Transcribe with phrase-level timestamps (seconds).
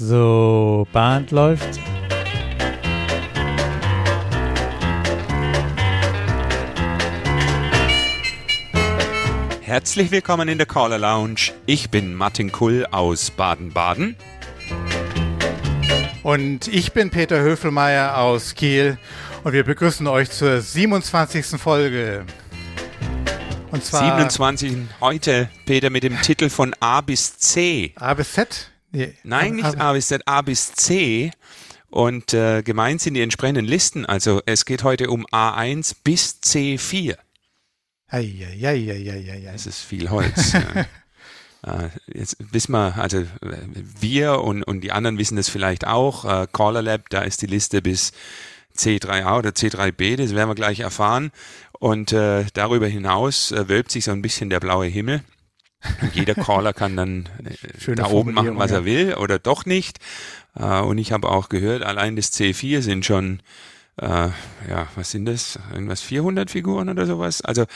[0.00, 1.80] So, Band läuft.
[9.60, 11.50] Herzlich willkommen in der Caller Lounge.
[11.66, 14.14] Ich bin Martin Kull aus Baden-Baden.
[16.22, 18.98] Und ich bin Peter Höfelmeier aus Kiel
[19.42, 21.60] und wir begrüßen euch zur 27.
[21.60, 22.24] Folge.
[23.72, 27.94] Und zwar 27 heute, Peter, mit dem Titel von A bis C.
[27.96, 28.70] A bis Z?
[28.90, 31.30] Nee, Nein, nicht A, bis Z, A bis C.
[31.90, 34.04] Und äh, gemeint sind die entsprechenden Listen.
[34.04, 37.16] Also es geht heute um A1 bis C4.
[38.08, 39.50] Eieieiei.
[39.52, 40.52] Das ist viel Holz.
[40.52, 40.86] ja.
[41.66, 43.24] Uh, jetzt wissen wir, also
[44.00, 46.24] wir und, und die anderen wissen das vielleicht auch.
[46.24, 48.12] Uh, Caller Lab, da ist die Liste bis
[48.76, 51.32] C3A oder C3B, das werden wir gleich erfahren.
[51.72, 55.22] Und uh, darüber hinaus wölbt sich so ein bisschen der blaue Himmel.
[56.12, 57.28] Jeder Caller kann dann
[57.94, 59.98] da oben machen, was er will oder doch nicht.
[60.54, 63.40] und ich habe auch gehört, allein das C4 sind schon
[64.00, 64.30] äh,
[64.68, 65.58] ja, was sind das?
[65.72, 67.42] Irgendwas 400 Figuren oder sowas?
[67.42, 67.66] Also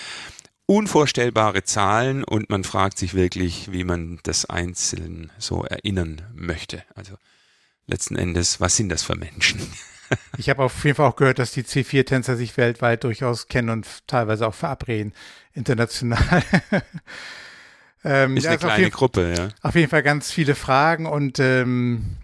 [0.67, 6.85] unvorstellbare Zahlen und man fragt sich wirklich, wie man das einzeln so erinnern möchte.
[6.95, 7.15] Also
[7.87, 9.61] letzten Endes, was sind das für Menschen?
[10.37, 14.07] Ich habe auf jeden Fall auch gehört, dass die C4-Tänzer sich weltweit durchaus kennen und
[14.07, 15.15] teilweise auch verabreden,
[15.55, 16.43] international.
[18.05, 19.49] ähm, ist eine kleine jeden, Gruppe, ja.
[19.63, 22.17] Auf jeden Fall ganz viele Fragen und ähm,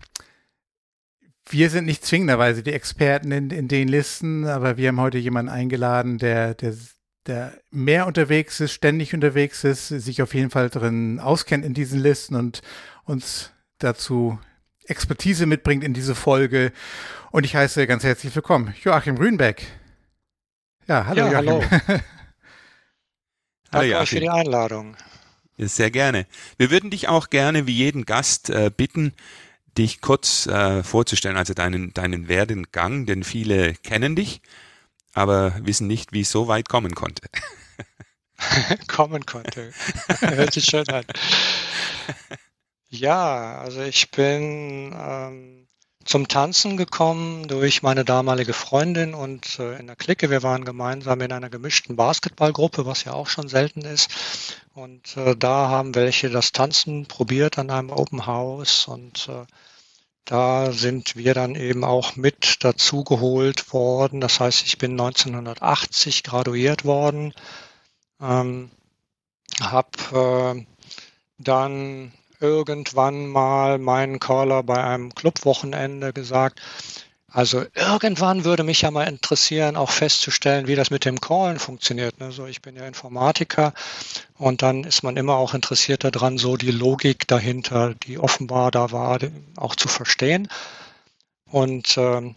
[1.50, 5.50] wir sind nicht zwingenderweise die Experten in, in den Listen, aber wir haben heute jemanden
[5.50, 6.74] eingeladen, der, der,
[7.26, 12.00] der mehr unterwegs ist, ständig unterwegs ist, sich auf jeden Fall drin auskennt in diesen
[12.00, 12.62] Listen und
[13.04, 14.38] uns dazu
[14.84, 16.72] Expertise mitbringt in diese Folge.
[17.30, 19.66] Und ich heiße ganz herzlich willkommen Joachim Rühnbeck.
[20.86, 21.70] Ja, hallo ja, Joachim.
[21.86, 22.00] Hallo.
[23.70, 24.96] Danke euch für die Einladung.
[25.58, 26.26] Sehr gerne.
[26.56, 29.12] Wir würden dich auch gerne wie jeden Gast äh, bitten,
[29.76, 34.41] dich kurz äh, vorzustellen, also deinen, deinen Werdegang, denn viele kennen dich,
[35.14, 37.28] aber wissen nicht, wie es so weit kommen konnte.
[38.88, 39.72] kommen konnte.
[40.20, 41.04] Hört sich schön an.
[42.88, 45.67] Ja, also ich bin ähm,
[46.08, 50.30] zum Tanzen gekommen durch meine damalige Freundin und äh, in der Clique.
[50.30, 54.08] Wir waren gemeinsam in einer gemischten Basketballgruppe, was ja auch schon selten ist.
[54.72, 59.44] Und äh, da haben welche das Tanzen probiert an einem Open House und äh,
[60.24, 64.22] da sind wir dann eben auch mit dazugeholt worden.
[64.22, 67.34] Das heißt, ich bin 1980 graduiert worden,
[68.18, 68.70] ähm,
[69.60, 70.64] habe äh,
[71.36, 76.60] dann irgendwann mal meinen Caller bei einem Clubwochenende gesagt,
[77.31, 82.15] also irgendwann würde mich ja mal interessieren, auch festzustellen, wie das mit dem Callen funktioniert.
[82.21, 83.75] Also ich bin ja Informatiker
[84.38, 88.93] und dann ist man immer auch interessiert daran, so die Logik dahinter, die offenbar da
[88.93, 89.19] war,
[89.56, 90.48] auch zu verstehen.
[91.50, 92.34] Und ähm,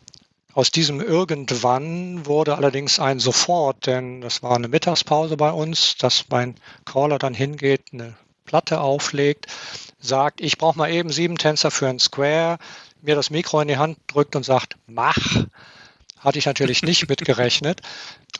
[0.53, 6.25] aus diesem irgendwann wurde allerdings ein sofort, denn das war eine Mittagspause bei uns, dass
[6.29, 9.47] mein Caller dann hingeht, eine Platte auflegt,
[10.01, 12.57] sagt, ich brauche mal eben sieben Tänzer für ein Square,
[13.01, 15.17] mir das Mikro in die Hand drückt und sagt, mach,
[16.17, 17.81] hatte ich natürlich nicht mitgerechnet.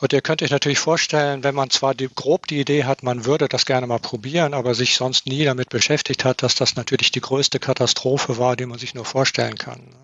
[0.00, 3.24] Und ihr könnt euch natürlich vorstellen, wenn man zwar die, grob die Idee hat, man
[3.24, 7.12] würde das gerne mal probieren, aber sich sonst nie damit beschäftigt hat, dass das natürlich
[7.12, 9.94] die größte Katastrophe war, die man sich nur vorstellen kann.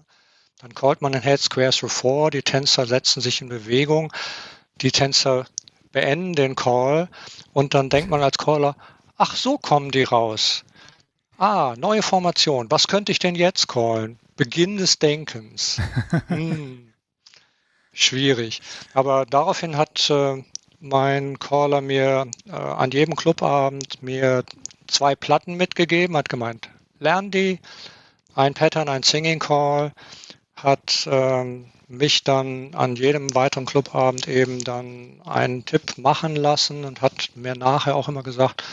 [0.61, 4.13] Dann callt man den Head Square Through 4, die Tänzer setzen sich in Bewegung,
[4.81, 5.47] die Tänzer
[5.93, 7.09] beenden den Call
[7.53, 8.77] und dann denkt man als Caller,
[9.17, 10.65] ach so kommen die raus.
[11.39, 12.69] Ah, neue Formation.
[12.69, 14.19] Was könnte ich denn jetzt callen?
[14.37, 15.81] Beginn des Denkens.
[16.27, 16.93] Hm.
[17.93, 18.61] Schwierig.
[18.93, 20.43] Aber daraufhin hat äh,
[20.81, 24.45] mein Caller mir äh, an jedem Clubabend mir
[24.89, 27.61] zwei Platten mitgegeben, hat gemeint, lern die,
[28.35, 29.93] ein Pattern, ein Singing Call,
[30.57, 31.45] hat äh,
[31.87, 37.55] mich dann an jedem weiteren Clubabend eben dann einen Tipp machen lassen und hat mir
[37.55, 38.65] nachher auch immer gesagt,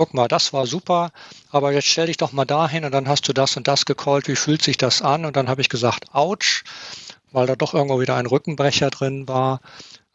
[0.00, 1.12] guck mal, das war super,
[1.50, 4.28] aber jetzt stell dich doch mal dahin und dann hast du das und das gecallt,
[4.28, 5.26] wie fühlt sich das an?
[5.26, 6.64] Und dann habe ich gesagt, ouch,
[7.32, 9.60] weil da doch irgendwo wieder ein Rückenbrecher drin war.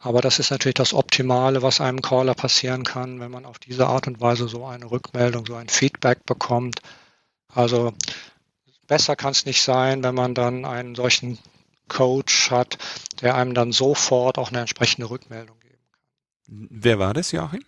[0.00, 3.86] Aber das ist natürlich das Optimale, was einem Caller passieren kann, wenn man auf diese
[3.86, 6.80] Art und Weise so eine Rückmeldung, so ein Feedback bekommt.
[7.54, 7.92] Also
[8.88, 11.38] besser kann es nicht sein, wenn man dann einen solchen
[11.86, 12.76] Coach hat,
[13.20, 16.68] der einem dann sofort auch eine entsprechende Rückmeldung geben kann.
[16.70, 17.62] Wer war das, Joachim?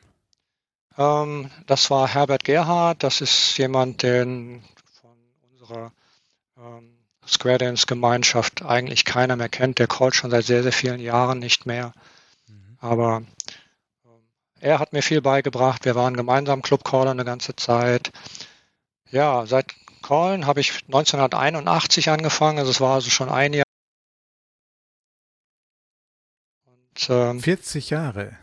[0.99, 3.03] Ähm, das war Herbert Gerhard.
[3.03, 4.63] Das ist jemand, den
[5.01, 5.17] von
[5.51, 5.93] unserer
[6.59, 9.79] ähm, Square Dance Gemeinschaft eigentlich keiner mehr kennt.
[9.79, 11.93] Der callt schon seit sehr, sehr vielen Jahren nicht mehr.
[12.49, 12.79] Mhm.
[12.81, 13.23] Aber
[14.05, 14.23] ähm,
[14.61, 15.85] er hat mir viel beigebracht.
[15.85, 18.11] Wir waren gemeinsam Clubcaller eine ganze Zeit.
[19.11, 23.65] Ja, seit Callen habe ich 1981 angefangen, also es war also schon ein Jahr.
[26.65, 28.39] Und, ähm, 40 Jahre.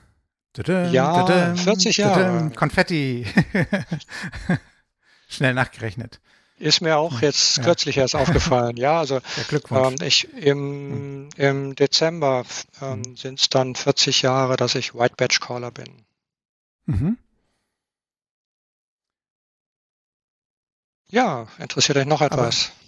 [0.58, 2.52] Ja, dadam, 40 Jahre.
[2.56, 3.26] Konfetti.
[5.28, 6.20] Schnell nachgerechnet.
[6.58, 7.64] Ist mir auch jetzt ja.
[7.64, 8.78] kürzlich erst aufgefallen.
[8.78, 9.20] Ja, also
[9.72, 12.46] ähm, ich im, im Dezember
[12.82, 13.18] ähm, mhm.
[13.18, 16.06] sind es dann 40 Jahre, dass ich White Badge Caller bin.
[16.86, 17.18] Mhm.
[21.10, 22.72] Ja, interessiert euch noch etwas?
[22.72, 22.86] Aber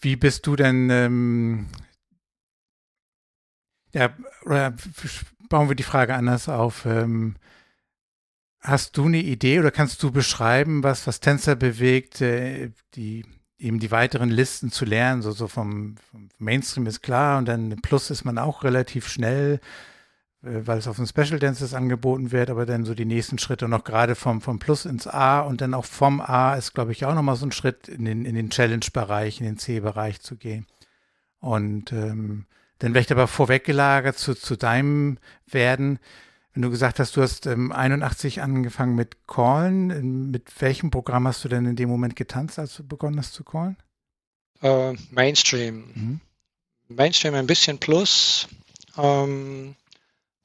[0.00, 1.68] wie bist du denn, ähm,
[3.92, 4.74] ja, oder
[5.48, 6.86] bauen wir die Frage anders auf.
[6.86, 7.36] Ähm,
[8.60, 13.24] hast du eine Idee oder kannst du beschreiben, was, was Tänzer bewegt, äh, die,
[13.58, 15.22] eben die weiteren Listen zu lernen?
[15.22, 19.60] So, so vom, vom Mainstream ist klar und dann Plus ist man auch relativ schnell.
[20.46, 23.68] Äh, weil es auf den Special Dances angeboten wird, aber dann so die nächsten Schritte
[23.68, 27.04] noch gerade vom, vom Plus ins A und dann auch vom A ist, glaube ich,
[27.04, 30.66] auch nochmal so ein Schritt in den, in den Challenge-Bereich, in den C-Bereich zu gehen.
[31.40, 32.46] Und ähm,
[32.78, 35.98] dann wäre ich aber vorweggelagert zu, zu deinem Werden.
[36.52, 41.44] Wenn du gesagt hast, du hast ähm, 81 angefangen mit Callen, mit welchem Programm hast
[41.44, 43.76] du denn in dem Moment getanzt, als du begonnen hast zu callen?
[44.62, 45.84] Uh, Mainstream.
[45.94, 46.20] Mhm.
[46.88, 48.48] Mainstream ein bisschen plus.
[48.96, 49.76] Ähm,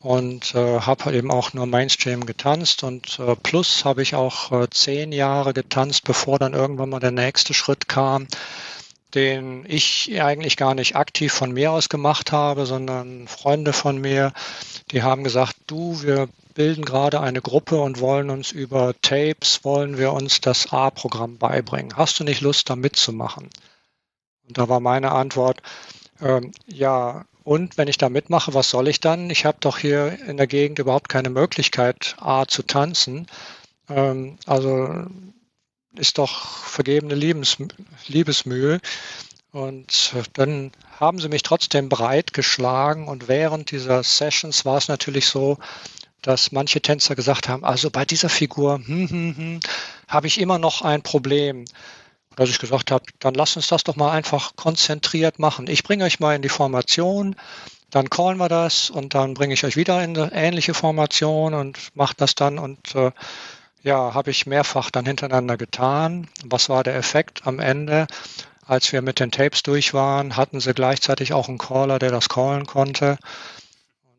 [0.02, 4.68] und äh, habe eben auch nur Mainstream getanzt und äh, plus habe ich auch äh,
[4.72, 8.28] zehn Jahre getanzt, bevor dann irgendwann mal der nächste Schritt kam,
[9.14, 14.34] den ich eigentlich gar nicht aktiv von mir aus gemacht habe, sondern Freunde von mir,
[14.92, 19.98] die haben gesagt, du, wir bilden gerade eine Gruppe und wollen uns über Tapes, wollen
[19.98, 21.96] wir uns das A-Programm beibringen.
[21.96, 23.50] Hast du nicht Lust, da mitzumachen?
[24.48, 25.62] Und da war meine Antwort,
[26.22, 29.30] ähm, ja, und wenn ich da mitmache, was soll ich dann?
[29.30, 33.28] Ich habe doch hier in der Gegend überhaupt keine Möglichkeit, A, zu tanzen.
[33.90, 35.06] Ähm, also
[35.96, 37.58] ist doch vergebene Liebes,
[38.08, 38.80] Liebesmühe.
[39.52, 43.08] Und dann haben sie mich trotzdem breit geschlagen.
[43.08, 45.58] Und während dieser Sessions war es natürlich so,
[46.22, 49.60] dass manche Tänzer gesagt haben, also bei dieser Figur hm, hm, hm,
[50.08, 51.66] habe ich immer noch ein Problem
[52.36, 55.68] dass ich gesagt habe, dann lasst uns das doch mal einfach konzentriert machen.
[55.68, 57.36] Ich bringe euch mal in die Formation,
[57.90, 61.78] dann callen wir das und dann bringe ich euch wieder in eine ähnliche Formation und
[61.94, 63.12] mache das dann und äh,
[63.84, 66.28] ja, habe ich mehrfach dann hintereinander getan.
[66.46, 68.08] Was war der Effekt am Ende?
[68.66, 72.30] Als wir mit den Tapes durch waren, hatten sie gleichzeitig auch einen Caller, der das
[72.30, 73.18] callen konnte.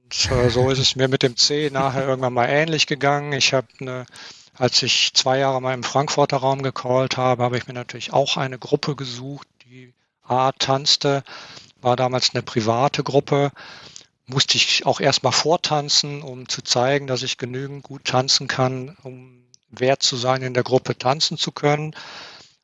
[0.05, 3.33] Und äh, so ist es mir mit dem C nachher irgendwann mal ähnlich gegangen.
[3.33, 4.07] Ich habe eine
[4.55, 8.37] als ich zwei Jahre mal im Frankfurter Raum gecallt habe, habe ich mir natürlich auch
[8.37, 11.25] eine Gruppe gesucht, die A tanzte,
[11.81, 13.51] war damals eine private Gruppe,
[14.27, 19.42] musste ich auch erstmal vortanzen, um zu zeigen, dass ich genügend gut tanzen kann, um
[19.73, 21.95] wert zu sein, in der Gruppe tanzen zu können.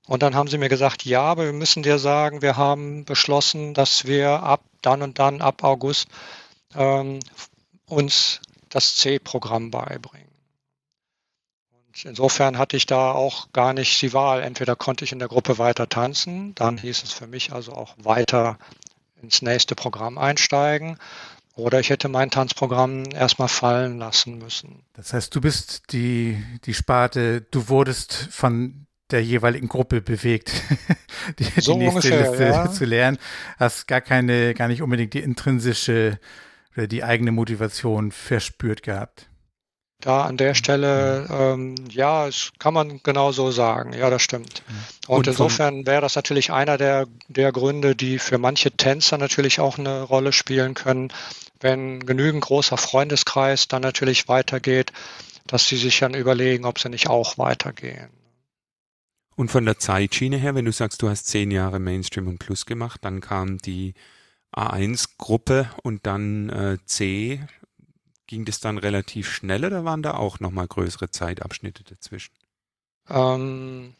[0.06, 3.74] Und dann haben sie mir gesagt, ja, aber wir müssen dir sagen, wir haben beschlossen,
[3.74, 6.08] dass wir ab dann und dann, ab August,
[6.74, 7.20] ähm,
[7.86, 10.28] uns das C-Programm beibringen
[12.04, 14.42] insofern hatte ich da auch gar nicht die Wahl.
[14.42, 17.94] Entweder konnte ich in der Gruppe weiter tanzen, dann hieß es für mich also auch
[17.98, 18.58] weiter
[19.22, 20.98] ins nächste Programm einsteigen.
[21.58, 24.84] Oder ich hätte mein Tanzprogramm erstmal fallen lassen müssen.
[24.92, 30.52] Das heißt, du bist die, die Sparte, du wurdest von der jeweiligen Gruppe bewegt,
[31.40, 32.70] die, so die nächste ungefähr, Liste ja.
[32.70, 33.18] zu lernen.
[33.58, 36.20] Hast gar keine, gar nicht unbedingt die intrinsische
[36.76, 39.28] oder die eigene Motivation verspürt gehabt.
[40.00, 43.94] Da an der Stelle, ähm, ja, es kann man genau so sagen.
[43.94, 44.62] Ja, das stimmt.
[45.08, 49.58] Und, Und insofern wäre das natürlich einer der, der Gründe, die für manche Tänzer natürlich
[49.58, 51.12] auch eine Rolle spielen können,
[51.60, 54.92] wenn genügend großer Freundeskreis dann natürlich weitergeht,
[55.46, 58.10] dass sie sich dann überlegen, ob sie nicht auch weitergehen.
[59.36, 62.66] Und von der Zeitschiene her, wenn du sagst, du hast zehn Jahre Mainstream und Plus
[62.66, 63.94] gemacht, dann kam die
[64.54, 67.40] A1-Gruppe und dann äh, C
[68.28, 72.34] Ging das dann relativ schnell oder waren da auch nochmal größere Zeitabschnitte dazwischen?
[73.08, 73.94] Ähm,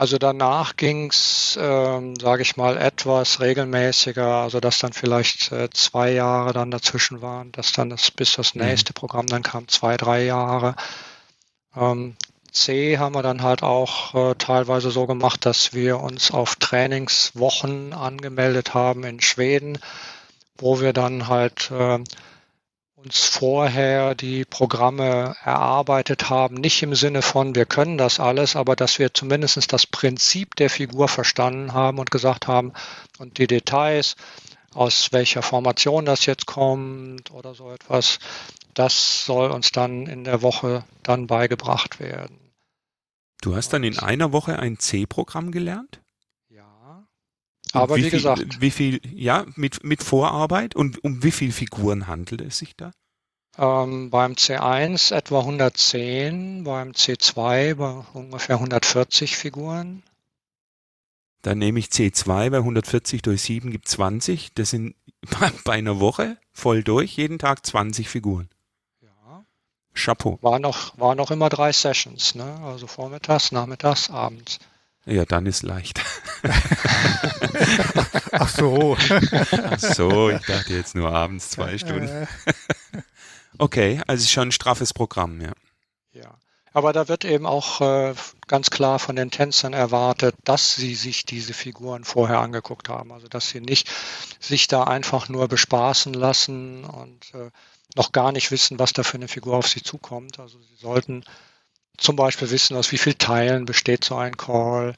[0.00, 5.68] also danach ging es, ähm, sage ich mal, etwas regelmäßiger, also dass dann vielleicht äh,
[5.68, 8.62] zwei Jahre dann dazwischen waren, dass dann das, bis das mhm.
[8.62, 8.94] nächste mhm.
[8.94, 10.74] Programm dann kam, zwei, drei Jahre.
[11.76, 12.16] Ähm,
[12.50, 17.92] C haben wir dann halt auch äh, teilweise so gemacht, dass wir uns auf Trainingswochen
[17.92, 19.76] angemeldet haben in Schweden,
[20.56, 21.98] wo wir dann halt äh,
[23.04, 28.76] uns vorher die Programme erarbeitet haben, nicht im Sinne von, wir können das alles, aber
[28.76, 32.72] dass wir zumindest das Prinzip der Figur verstanden haben und gesagt haben,
[33.18, 34.16] und die Details,
[34.74, 38.18] aus welcher Formation das jetzt kommt oder so etwas,
[38.74, 42.38] das soll uns dann in der Woche dann beigebracht werden.
[43.40, 45.99] Du hast dann in einer Woche ein C-Programm gelernt?
[47.72, 48.60] Aber wie, wie viel, gesagt.
[48.60, 52.92] Wie viel, ja, mit, mit Vorarbeit und um wie viele Figuren handelt es sich da?
[53.58, 60.02] Ähm, beim C1 etwa 110, beim C2 bei ungefähr 140 Figuren.
[61.42, 64.52] Dann nehme ich C2 bei 140 durch 7 gibt 20.
[64.54, 64.94] Das sind
[65.64, 68.48] bei einer Woche voll durch, jeden Tag 20 Figuren.
[69.00, 69.44] Ja.
[69.94, 70.38] Chapeau.
[70.42, 72.60] War noch, war noch immer drei Sessions, ne?
[72.62, 74.58] Also vormittags, nachmittags, abends.
[75.06, 76.02] Ja, dann ist leicht.
[78.32, 78.96] Ach so.
[78.96, 82.28] Ach so, ich dachte jetzt nur abends zwei Stunden.
[83.58, 85.52] Okay, also schon ein straffes Programm, ja.
[86.12, 86.34] Ja.
[86.72, 88.14] Aber da wird eben auch äh,
[88.46, 93.12] ganz klar von den Tänzern erwartet, dass sie sich diese Figuren vorher angeguckt haben.
[93.12, 93.90] Also dass sie nicht
[94.38, 97.50] sich da einfach nur bespaßen lassen und äh,
[97.96, 100.38] noch gar nicht wissen, was da für eine Figur auf sie zukommt.
[100.38, 101.24] Also sie sollten
[102.00, 104.94] zum Beispiel wissen, aus wie vielen Teilen besteht so ein Call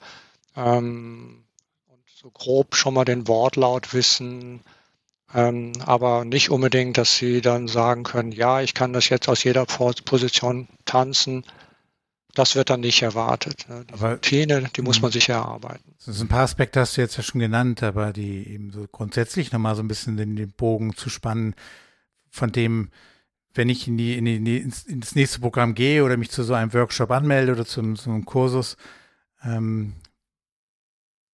[0.57, 1.45] ähm,
[1.89, 4.61] und so grob schon mal den Wortlaut wissen,
[5.35, 9.45] ähm, aber nicht unbedingt, dass sie dann sagen können, ja, ich kann das jetzt aus
[9.45, 11.45] jeder Position tanzen.
[12.35, 13.67] Das wird dann nicht erwartet.
[13.69, 13.85] Ne?
[13.89, 15.03] Die aber, Routine, die muss mhm.
[15.03, 15.95] man sich erarbeiten.
[15.99, 18.87] Das ist ein paar Aspekte hast du jetzt ja schon genannt, aber die eben so
[18.91, 21.55] grundsätzlich nochmal so ein bisschen den, den Bogen zu spannen,
[22.31, 22.91] von dem,
[23.55, 26.55] wenn ich in die, in die, ins, ins nächste Programm gehe oder mich zu so
[26.55, 28.77] einem Workshop anmelde oder zu, zu einem Kursus,
[29.45, 29.95] ähm,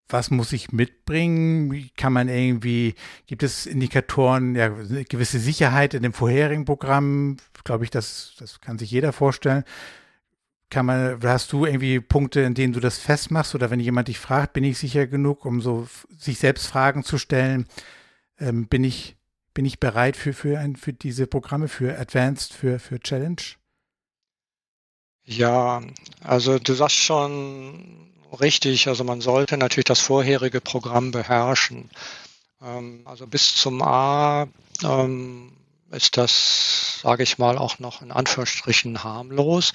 [0.09, 1.91] was muss ich mitbringen?
[1.95, 2.95] Kann man irgendwie,
[3.27, 7.37] gibt es Indikatoren, ja, gewisse Sicherheit in dem vorherigen Programm?
[7.63, 9.63] Glaube ich, das, das kann sich jeder vorstellen.
[10.71, 13.53] Kann man, hast du irgendwie Punkte, in denen du das festmachst?
[13.53, 17.19] Oder wenn jemand dich fragt, bin ich sicher genug, um so sich selbst Fragen zu
[17.19, 17.67] stellen?
[18.39, 19.15] Ähm, bin ich,
[19.53, 23.41] bin ich bereit für, für, ein, für diese Programme, für Advanced, für, für Challenge?
[25.25, 25.81] Ja,
[26.21, 28.87] also du sagst schon, richtig.
[28.87, 31.89] Also man sollte natürlich das vorherige Programm beherrschen.
[32.61, 34.47] Ähm, also bis zum A
[34.83, 35.51] ähm,
[35.91, 39.73] ist das, sage ich mal, auch noch in Anführungsstrichen harmlos.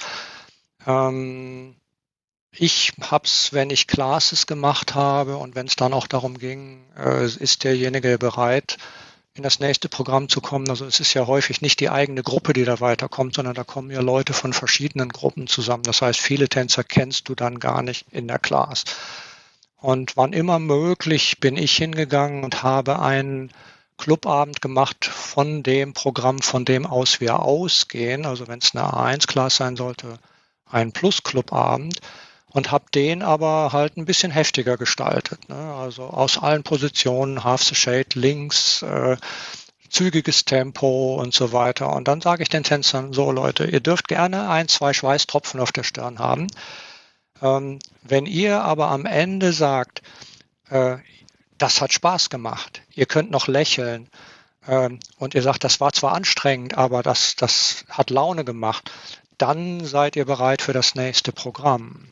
[0.86, 1.76] Ähm,
[2.56, 6.84] ich habe es, wenn ich Classes gemacht habe und wenn es dann auch darum ging,
[6.96, 8.78] äh, ist derjenige bereit,
[9.36, 10.70] in das nächste Programm zu kommen.
[10.70, 13.90] Also es ist ja häufig nicht die eigene Gruppe, die da weiterkommt, sondern da kommen
[13.90, 15.82] ja Leute von verschiedenen Gruppen zusammen.
[15.82, 18.84] Das heißt, viele Tänzer kennst du dann gar nicht in der Class.
[19.80, 23.50] Und wann immer möglich bin ich hingegangen und habe einen
[23.98, 28.26] Clubabend gemacht von dem Programm, von dem aus wir ausgehen.
[28.26, 30.18] Also wenn es eine A1-Class sein sollte,
[30.70, 32.00] ein Plus-Clubabend
[32.54, 35.48] und habe den aber halt ein bisschen heftiger gestaltet.
[35.48, 35.56] Ne?
[35.56, 39.16] Also aus allen Positionen, Half the Shade, links, äh,
[39.90, 41.92] zügiges Tempo und so weiter.
[41.92, 45.72] Und dann sage ich den Tänzern, so Leute, ihr dürft gerne ein, zwei Schweißtropfen auf
[45.72, 46.46] der Stirn haben.
[47.42, 50.02] Ähm, wenn ihr aber am Ende sagt,
[50.70, 50.98] äh,
[51.58, 54.08] das hat Spaß gemacht, ihr könnt noch lächeln,
[54.68, 58.92] ähm, und ihr sagt, das war zwar anstrengend, aber das, das hat Laune gemacht,
[59.38, 62.08] dann seid ihr bereit für das nächste Programm.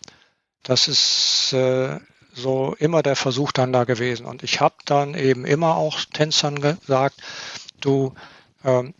[0.62, 1.98] Das ist äh,
[2.32, 4.26] so immer der Versuch dann da gewesen.
[4.26, 7.16] Und ich habe dann eben immer auch Tänzern gesagt,
[7.80, 8.14] du,
[8.64, 8.94] ähm,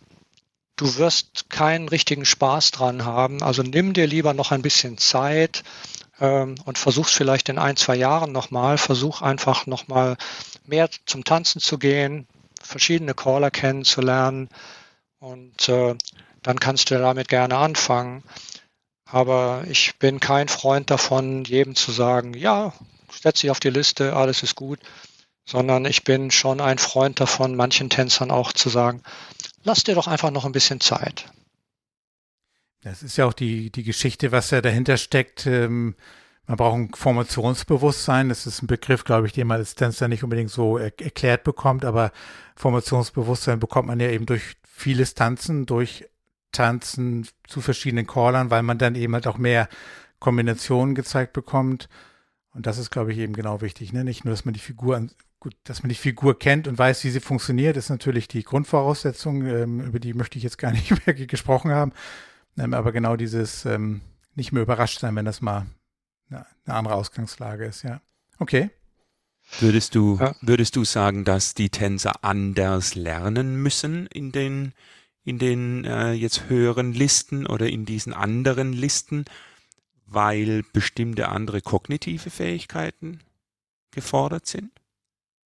[0.75, 3.41] du wirst keinen richtigen Spaß dran haben.
[3.41, 5.63] Also nimm dir lieber noch ein bisschen Zeit
[6.19, 8.77] ähm, und versuch's vielleicht in ein, zwei Jahren nochmal.
[8.77, 10.17] Versuch einfach nochmal
[10.65, 12.27] mehr zum Tanzen zu gehen,
[12.61, 14.49] verschiedene Caller kennenzulernen
[15.19, 15.95] und äh,
[16.41, 18.23] dann kannst du damit gerne anfangen.
[19.13, 22.73] Aber ich bin kein Freund davon, jedem zu sagen, ja,
[23.11, 24.79] setz dich auf die Liste, alles ist gut,
[25.45, 29.03] sondern ich bin schon ein Freund davon, manchen Tänzern auch zu sagen,
[29.63, 31.31] lass dir doch einfach noch ein bisschen Zeit.
[32.81, 35.45] Das ist ja auch die, die Geschichte, was ja dahinter steckt.
[35.45, 35.95] Ähm,
[36.47, 38.29] man braucht ein Formationsbewusstsein.
[38.29, 41.43] Das ist ein Begriff, glaube ich, den man als Tänzer nicht unbedingt so er erklärt
[41.43, 42.11] bekommt, aber
[42.55, 46.03] Formationsbewusstsein bekommt man ja eben durch vieles Tanzen, durch
[46.53, 49.67] Tanzen zu verschiedenen Callern, weil man dann eben halt auch mehr
[50.19, 51.89] Kombinationen gezeigt bekommt.
[52.53, 53.91] Und das ist, glaube ich, eben genau wichtig.
[53.91, 54.03] Ne?
[54.03, 55.07] Nicht nur, dass man die Figur,
[55.39, 59.45] gut, dass man die Figur kennt und weiß, wie sie funktioniert, ist natürlich die Grundvoraussetzung,
[59.45, 61.91] ähm, über die möchte ich jetzt gar nicht mehr gesprochen haben.
[62.57, 64.01] Ähm, aber genau dieses ähm,
[64.35, 65.65] nicht mehr überrascht sein, wenn das mal
[66.29, 68.01] eine, eine andere Ausgangslage ist, ja.
[68.39, 68.69] Okay.
[69.59, 70.35] Würdest du, ja.
[70.41, 74.73] würdest du sagen, dass die Tänzer anders lernen müssen in den
[75.25, 79.25] in den äh, jetzt höheren Listen oder in diesen anderen Listen,
[80.05, 83.19] weil bestimmte andere kognitive Fähigkeiten
[83.91, 84.71] gefordert sind?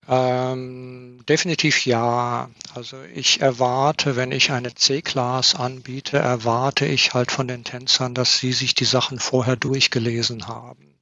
[0.07, 2.50] Ähm, definitiv ja.
[2.75, 8.38] Also ich erwarte, wenn ich eine C-Class anbiete, erwarte ich halt von den Tänzern, dass
[8.38, 10.99] sie sich die Sachen vorher durchgelesen haben.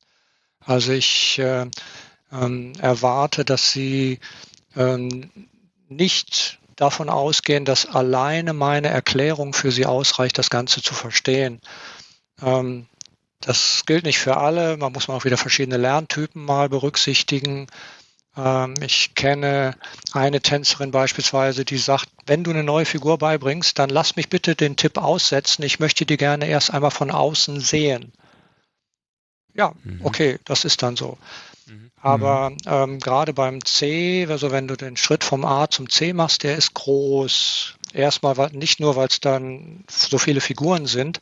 [0.60, 1.66] Also ich äh,
[2.30, 4.20] ähm, erwarte, dass sie
[4.76, 5.30] ähm,
[5.88, 11.60] nicht davon ausgehen, dass alleine meine Erklärung für sie ausreicht, das Ganze zu verstehen.
[12.40, 12.86] Ähm,
[13.40, 14.76] das gilt nicht für alle.
[14.76, 17.66] Man muss mal auch wieder verschiedene Lerntypen mal berücksichtigen.
[18.36, 19.74] Ähm, ich kenne
[20.12, 24.54] eine Tänzerin beispielsweise, die sagt, wenn du eine neue Figur beibringst, dann lass mich bitte
[24.54, 25.62] den Tipp aussetzen.
[25.62, 28.12] Ich möchte die gerne erst einmal von außen sehen.
[29.54, 30.00] Ja, mhm.
[30.02, 31.18] okay, das ist dann so.
[31.66, 31.90] Mhm.
[32.00, 32.56] Aber mhm.
[32.66, 36.56] ähm, gerade beim C, also wenn du den Schritt vom A zum C machst, der
[36.56, 37.74] ist groß.
[37.92, 41.20] Erstmal nicht nur, weil es dann so viele Figuren sind,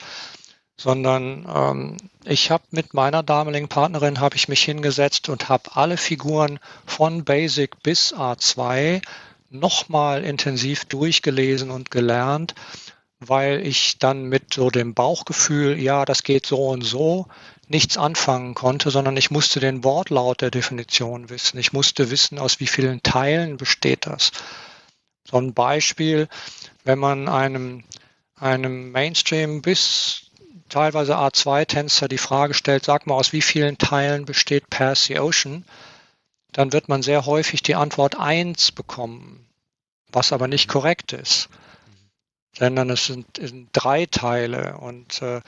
[0.77, 5.97] sondern ähm, ich habe mit meiner damaligen Partnerin habe ich mich hingesetzt und habe alle
[5.97, 9.03] Figuren von Basic bis A2
[9.51, 12.55] nochmal intensiv durchgelesen und gelernt,
[13.19, 17.27] weil ich dann mit so dem Bauchgefühl, ja, das geht so und so,
[17.71, 21.57] nichts anfangen konnte, sondern ich musste den Wortlaut der Definition wissen.
[21.59, 24.33] Ich musste wissen, aus wie vielen Teilen besteht das.
[25.31, 26.29] So ein Beispiel,
[26.83, 27.85] wenn man einem,
[28.35, 30.31] einem Mainstream bis
[30.69, 35.65] teilweise A2-Tänzer die Frage stellt, sag mal, aus wie vielen Teilen besteht Percy Ocean,
[36.51, 39.47] dann wird man sehr häufig die Antwort 1 bekommen,
[40.11, 41.49] was aber nicht korrekt ist.
[42.59, 45.41] Sondern es sind, sind drei Teile und äh,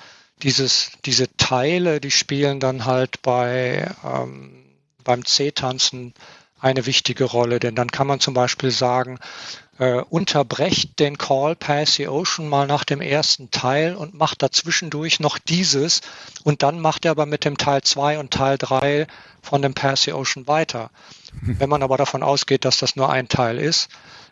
[0.43, 4.65] dieses, diese Teile, die spielen dann halt bei, ähm,
[5.05, 6.15] beim C-Tanzen
[6.59, 9.19] eine wichtige Rolle, denn dann kann man zum Beispiel sagen,
[9.79, 15.19] äh, unterbrecht den Call Pass the Ocean mal nach dem ersten Teil und macht dazwischendurch
[15.19, 16.03] noch dieses
[16.45, 19.07] und dann macht er aber mit dem Teil 2 und Teil 3
[19.43, 20.91] von dem Pass the Ocean weiter.
[21.41, 23.89] Wenn man aber davon ausgeht, dass das nur ein Teil ist,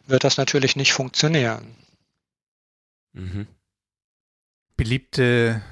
[0.07, 1.75] wird das natürlich nicht funktionieren.
[3.13, 3.47] Mhm.
[4.77, 5.63] Beliebte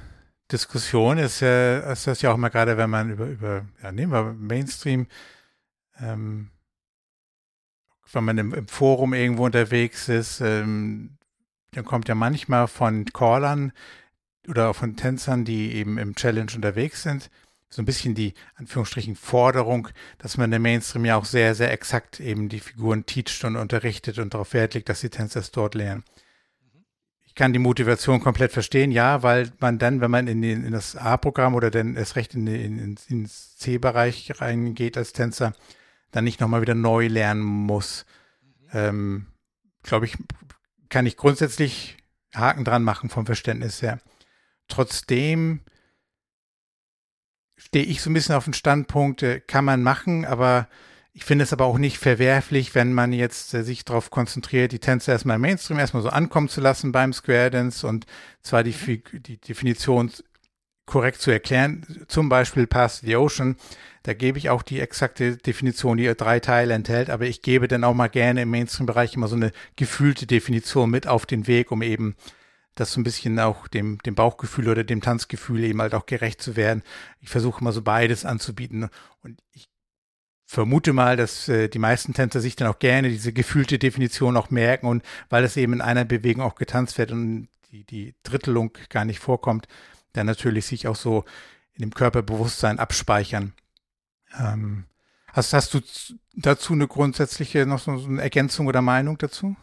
[0.51, 4.11] Diskussion ist ja, ist das ja auch mal gerade, wenn man über, über ja, nehmen
[4.11, 5.07] wir Mainstream
[6.01, 6.49] ähm,
[8.11, 11.17] wenn man im, im, Forum irgendwo unterwegs ist, ähm,
[11.71, 13.71] dann kommt ja manchmal von Callern
[14.47, 17.29] oder von Tänzern, die eben im Challenge unterwegs sind,
[17.69, 22.19] so ein bisschen die Anführungsstrichen Forderung, dass man im Mainstream ja auch sehr, sehr exakt
[22.19, 25.75] eben die Figuren teacht und unterrichtet und darauf Wert legt, dass die Tänzer es dort
[25.75, 26.03] lernen.
[27.29, 30.71] Ich kann die Motivation komplett verstehen, ja, weil man dann, wenn man in, den, in
[30.71, 35.53] das A-Programm oder dann erst recht in, in, ins C-Bereich reingeht als Tänzer,
[36.11, 38.05] dann nicht nochmal wieder neu lernen muss.
[38.41, 38.69] Mhm.
[38.73, 39.25] Ähm,
[39.83, 40.17] Glaube ich,
[40.89, 41.97] kann ich grundsätzlich
[42.33, 43.99] Haken dran machen vom Verständnis her.
[44.67, 45.61] Trotzdem
[47.57, 50.67] stehe ich so ein bisschen auf den Standpunkt, äh, kann man machen, aber
[51.19, 54.79] ich finde es aber auch nicht verwerflich, wenn man jetzt äh, sich darauf konzentriert, die
[54.79, 58.05] Tänzer erstmal im Mainstream erstmal so ankommen zu lassen beim Square Dance und
[58.41, 59.21] zwar die, mhm.
[59.23, 60.11] die Definition
[60.85, 63.57] korrekt zu erklären, zum Beispiel Pass the Ocean,
[64.03, 67.83] da gebe ich auch die exakte Definition, die drei Teile enthält, aber ich gebe dann
[67.83, 71.81] auch mal gerne im Mainstream-Bereich immer so eine gefühlte Definition mit auf den Weg, um
[71.81, 72.15] eben
[72.75, 76.41] das so ein bisschen auch dem, dem Bauchgefühl oder dem Tanzgefühl eben halt auch gerecht
[76.41, 76.81] zu werden.
[77.19, 78.89] Ich versuche immer so beides anzubieten
[79.21, 79.69] und ich
[80.49, 84.49] vermute mal, dass äh, die meisten Tänzer sich dann auch gerne diese gefühlte Definition auch
[84.49, 88.75] merken und weil es eben in einer Bewegung auch getanzt wird und die, die Drittelung
[88.89, 89.67] gar nicht vorkommt,
[90.13, 91.23] dann natürlich sich auch so
[91.75, 93.53] in dem Körperbewusstsein abspeichern.
[94.39, 94.85] Ähm,
[95.27, 95.81] hast, hast du
[96.33, 99.55] dazu eine grundsätzliche, noch so eine Ergänzung oder Meinung dazu?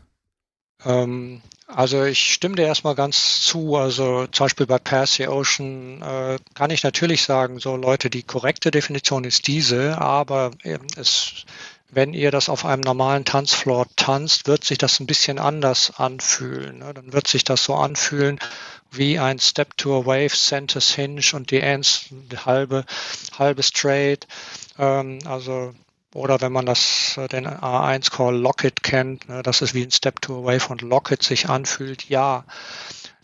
[0.84, 3.76] Ähm, also ich stimme dir erstmal ganz zu.
[3.76, 8.70] Also zum Beispiel bei Percy Ocean äh, kann ich natürlich sagen, so Leute, die korrekte
[8.70, 10.52] Definition ist diese, aber
[10.96, 11.44] es,
[11.90, 16.78] wenn ihr das auf einem normalen Tanzfloor tanzt, wird sich das ein bisschen anders anfühlen.
[16.78, 16.94] Ne?
[16.94, 18.38] Dann wird sich das so anfühlen,
[18.90, 22.06] wie ein Step to a Wave, Centers Hinge und die Ends
[22.44, 22.84] halbe,
[23.38, 24.26] halbe Straight.
[24.78, 25.74] Ähm, also
[26.14, 29.90] oder wenn man das, äh, den A1 Call Locket kennt, ne, dass es wie ein
[29.90, 32.44] Step to a Wave und Locket sich anfühlt, ja.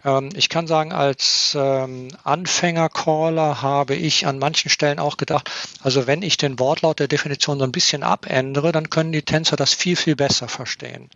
[0.05, 5.51] Ähm, ich kann sagen, als ähm, Anfänger-Caller habe ich an manchen Stellen auch gedacht,
[5.83, 9.57] also wenn ich den Wortlaut der Definition so ein bisschen abändere, dann können die Tänzer
[9.57, 11.09] das viel, viel besser verstehen.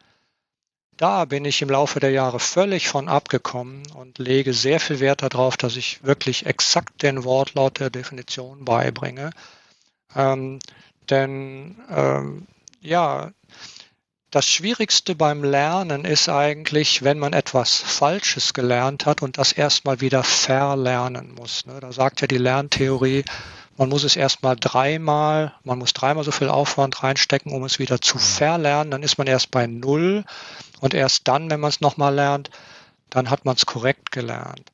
[0.97, 5.23] Da bin ich im Laufe der Jahre völlig von abgekommen und lege sehr viel Wert
[5.23, 9.31] darauf, dass ich wirklich exakt den Wortlaut der Definition beibringe.
[10.15, 10.59] Ähm,
[11.11, 12.47] denn ähm,
[12.81, 13.33] ja,
[14.31, 20.01] das Schwierigste beim Lernen ist eigentlich, wenn man etwas Falsches gelernt hat und das erstmal
[20.01, 21.65] wieder verlernen muss.
[21.65, 21.81] Ne?
[21.81, 23.25] Da sagt ja die Lerntheorie,
[23.77, 28.01] man muss es erstmal dreimal, man muss dreimal so viel Aufwand reinstecken, um es wieder
[28.01, 28.91] zu verlernen.
[28.91, 30.25] Dann ist man erst bei Null
[30.81, 32.51] und erst dann, wenn man es nochmal lernt,
[33.11, 34.73] dann hat man es korrekt gelernt.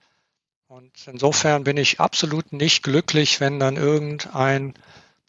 [0.66, 4.74] Und insofern bin ich absolut nicht glücklich, wenn dann irgendein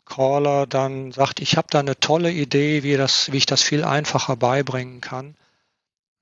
[0.06, 3.84] Caller dann sagt, ich habe da eine tolle Idee, wie, das, wie ich das viel
[3.84, 5.36] einfacher beibringen kann.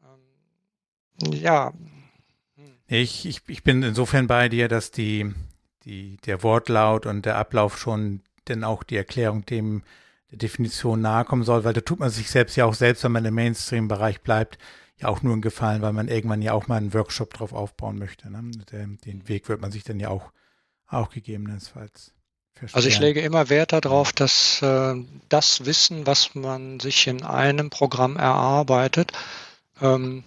[0.04, 1.74] Ähm, ja.
[2.88, 5.34] Ich, ich, ich bin insofern bei dir, dass die,
[5.84, 9.84] die, der Wortlaut und der Ablauf schon denn auch die Erklärung dem
[10.32, 13.12] der Definition nahe kommen soll, weil da tut man sich selbst ja auch selbst, wenn
[13.12, 14.58] man im Mainstream-Bereich bleibt,
[14.98, 17.98] ja auch nur einen Gefallen, weil man irgendwann ja auch mal einen Workshop drauf aufbauen
[17.98, 18.32] möchte.
[18.32, 18.52] Ne?
[18.72, 20.32] Den, Weg wird man sich dann ja auch,
[20.88, 22.14] auch gegebenenfalls
[22.68, 22.76] verstehen.
[22.76, 24.96] Also ich lege immer Wert darauf, dass äh,
[25.30, 29.12] das Wissen, was man sich in einem Programm erarbeitet,
[29.82, 30.24] ähm,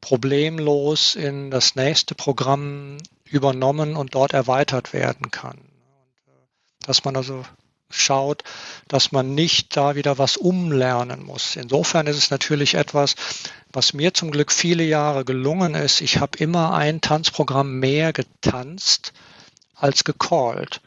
[0.00, 5.58] problemlos in das nächste Programm übernommen und dort erweitert werden kann.
[5.58, 7.44] Und, äh, dass man also
[7.90, 8.42] schaut,
[8.88, 11.56] dass man nicht da wieder was umlernen muss.
[11.56, 13.14] Insofern ist es natürlich etwas,
[13.72, 16.00] was mir zum Glück viele Jahre gelungen ist.
[16.00, 19.12] Ich habe immer ein Tanzprogramm mehr getanzt
[19.74, 20.80] als gecallt.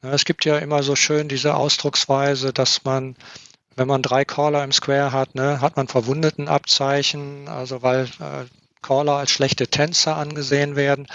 [0.00, 3.16] Es gibt ja immer so schön diese Ausdrucksweise, dass man,
[3.74, 8.44] wenn man drei Caller im Square hat, ne, hat man Verwundetenabzeichen, also weil äh,
[8.80, 11.06] Caller als schlechte Tänzer angesehen werden.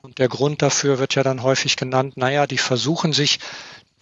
[0.00, 3.40] Und der Grund dafür wird ja dann häufig genannt, naja, die versuchen sich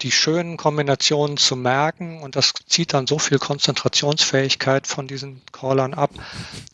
[0.01, 5.95] die schönen Kombinationen zu merken und das zieht dann so viel Konzentrationsfähigkeit von diesen Callern
[5.95, 6.11] ab,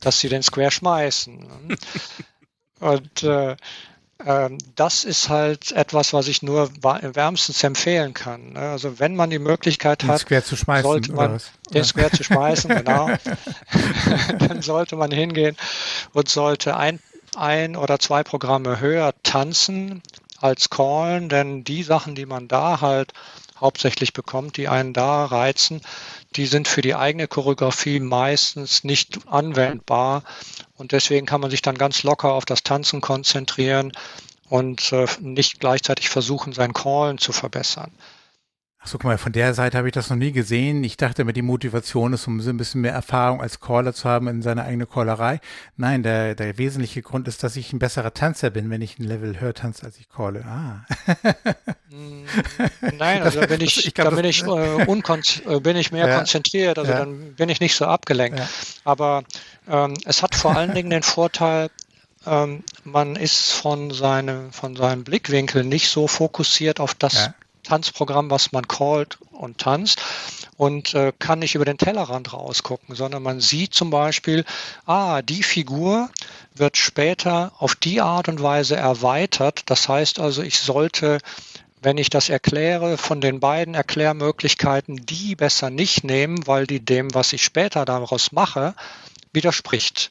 [0.00, 1.48] dass sie den Square schmeißen.
[2.80, 3.56] und äh,
[4.76, 8.52] das ist halt etwas, was ich nur wärmstens empfehlen kann.
[8.52, 8.60] Ne?
[8.60, 11.40] Also wenn man die Möglichkeit den hat, Square zu schmeißen, sollte man
[11.72, 13.10] den Square zu schmeißen, genau,
[14.38, 15.56] dann sollte man hingehen
[16.12, 17.00] und sollte ein,
[17.36, 20.00] ein oder zwei Programme höher tanzen
[20.40, 23.12] als callen, denn die Sachen, die man da halt
[23.60, 25.80] hauptsächlich bekommt, die einen da reizen,
[26.36, 30.24] die sind für die eigene Choreografie meistens nicht anwendbar.
[30.76, 33.92] Und deswegen kann man sich dann ganz locker auf das Tanzen konzentrieren
[34.48, 37.92] und äh, nicht gleichzeitig versuchen, sein Callen zu verbessern.
[38.84, 40.84] Achso, guck mal, von der Seite habe ich das noch nie gesehen.
[40.84, 44.06] Ich dachte immer, die Motivation ist, um so ein bisschen mehr Erfahrung als Caller zu
[44.06, 45.40] haben in seiner eigenen Callerei.
[45.78, 49.04] Nein, der, der wesentliche Grund ist, dass ich ein besserer Tanzer bin, wenn ich ein
[49.04, 50.44] Level höher tanze, als ich calle.
[50.44, 50.84] Ah.
[51.88, 52.26] Mm,
[52.98, 56.06] nein, also da bin ich, ich glaub, da bin ich, äh, äh, bin ich mehr
[56.06, 56.98] ja, konzentriert, also ja.
[56.98, 58.38] dann bin ich nicht so abgelenkt.
[58.38, 58.48] Ja.
[58.84, 59.24] Aber
[59.66, 61.70] ähm, es hat vor allen Dingen den Vorteil,
[62.26, 67.30] ähm, man ist von seinem, von seinem Blickwinkel nicht so fokussiert auf das
[67.64, 70.00] Tanzprogramm, was man callt und tanzt
[70.56, 74.44] und äh, kann nicht über den Tellerrand rausgucken, sondern man sieht zum Beispiel,
[74.86, 76.10] ah, die Figur
[76.54, 79.62] wird später auf die Art und Weise erweitert.
[79.66, 81.18] Das heißt also, ich sollte
[81.84, 87.12] wenn ich das erkläre, von den beiden Erklärmöglichkeiten die besser nicht nehmen, weil die dem,
[87.12, 88.74] was ich später daraus mache,
[89.34, 90.10] widerspricht.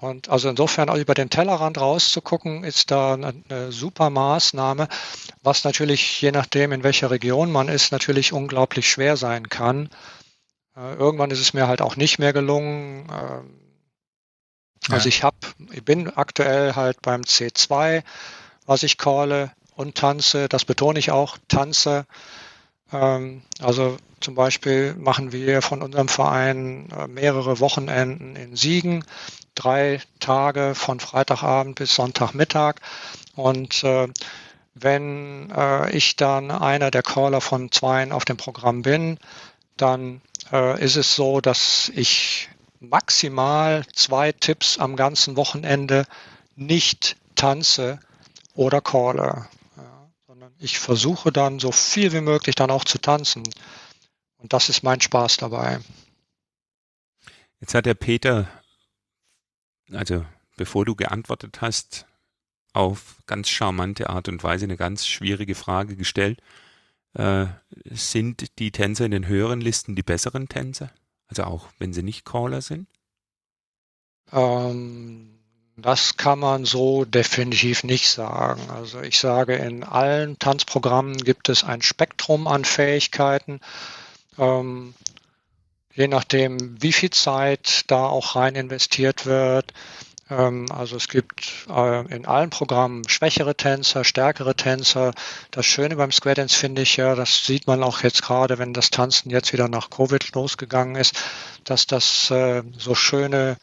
[0.00, 4.88] Und also insofern auch über den Tellerrand rauszugucken, ist da eine super Maßnahme,
[5.42, 9.90] was natürlich je nachdem, in welcher Region man ist, natürlich unglaublich schwer sein kann.
[10.74, 13.08] Äh, irgendwann ist es mir halt auch nicht mehr gelungen.
[13.12, 13.60] Ähm,
[14.88, 15.36] also ich habe,
[15.72, 18.02] ich bin aktuell halt beim C2,
[18.64, 20.48] was ich calle und tanze.
[20.48, 22.06] Das betone ich auch, tanze.
[22.90, 29.04] Ähm, also zum Beispiel machen wir von unserem Verein äh, mehrere Wochenenden in Siegen,
[29.54, 32.76] drei Tage von Freitagabend bis Sonntagmittag.
[33.34, 34.08] Und äh,
[34.74, 39.18] wenn äh, ich dann einer der Caller von Zweien auf dem Programm bin,
[39.76, 40.20] dann
[40.52, 42.48] äh, ist es so, dass ich
[42.80, 46.06] maximal zwei Tipps am ganzen Wochenende
[46.56, 48.00] nicht tanze
[48.54, 49.48] oder calle.
[50.58, 53.42] Ich versuche dann so viel wie möglich dann auch zu tanzen.
[54.36, 55.80] Und das ist mein Spaß dabei.
[57.60, 58.48] Jetzt hat der Peter,
[59.92, 60.24] also
[60.56, 62.06] bevor du geantwortet hast,
[62.72, 66.40] auf ganz charmante Art und Weise eine ganz schwierige Frage gestellt.
[67.14, 67.46] Äh,
[67.90, 70.90] sind die Tänzer in den höheren Listen die besseren Tänzer?
[71.26, 72.88] Also auch wenn sie nicht Caller sind?
[74.32, 75.40] Ähm,
[75.76, 78.70] das kann man so definitiv nicht sagen.
[78.70, 83.60] Also ich sage, in allen Tanzprogrammen gibt es ein Spektrum an Fähigkeiten.
[84.38, 84.94] Ähm,
[86.00, 89.72] je nachdem, wie viel Zeit da auch rein investiert wird.
[90.30, 95.12] Ähm, also es gibt äh, in allen Programmen schwächere Tänzer, stärkere Tänzer.
[95.50, 98.72] Das Schöne beim Square Dance finde ich ja, das sieht man auch jetzt gerade, wenn
[98.72, 101.14] das Tanzen jetzt wieder nach Covid losgegangen ist,
[101.64, 103.58] dass das äh, so schöne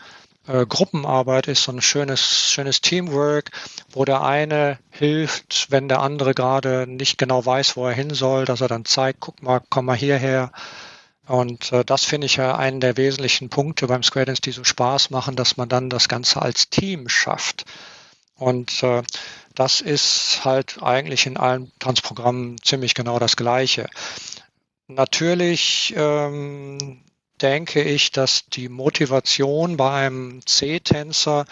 [0.48, 2.22] äh, Gruppenarbeit ist, so ein schönes,
[2.52, 3.52] schönes Teamwork,
[3.90, 8.46] wo der eine hilft, wenn der andere gerade nicht genau weiß, wo er hin soll,
[8.46, 10.52] dass er dann zeigt, guck mal, komm mal hierher.
[11.28, 14.64] Und äh, das finde ich ja einen der wesentlichen Punkte beim Square Dance, die so
[14.64, 17.66] Spaß machen, dass man dann das Ganze als Team schafft.
[18.36, 19.04] Und äh,
[19.54, 23.90] das ist halt eigentlich in allen Tanzprogrammen ziemlich genau das Gleiche.
[24.88, 27.04] Natürlich ähm,
[27.42, 31.46] denke ich, dass die Motivation bei einem C-Tänzer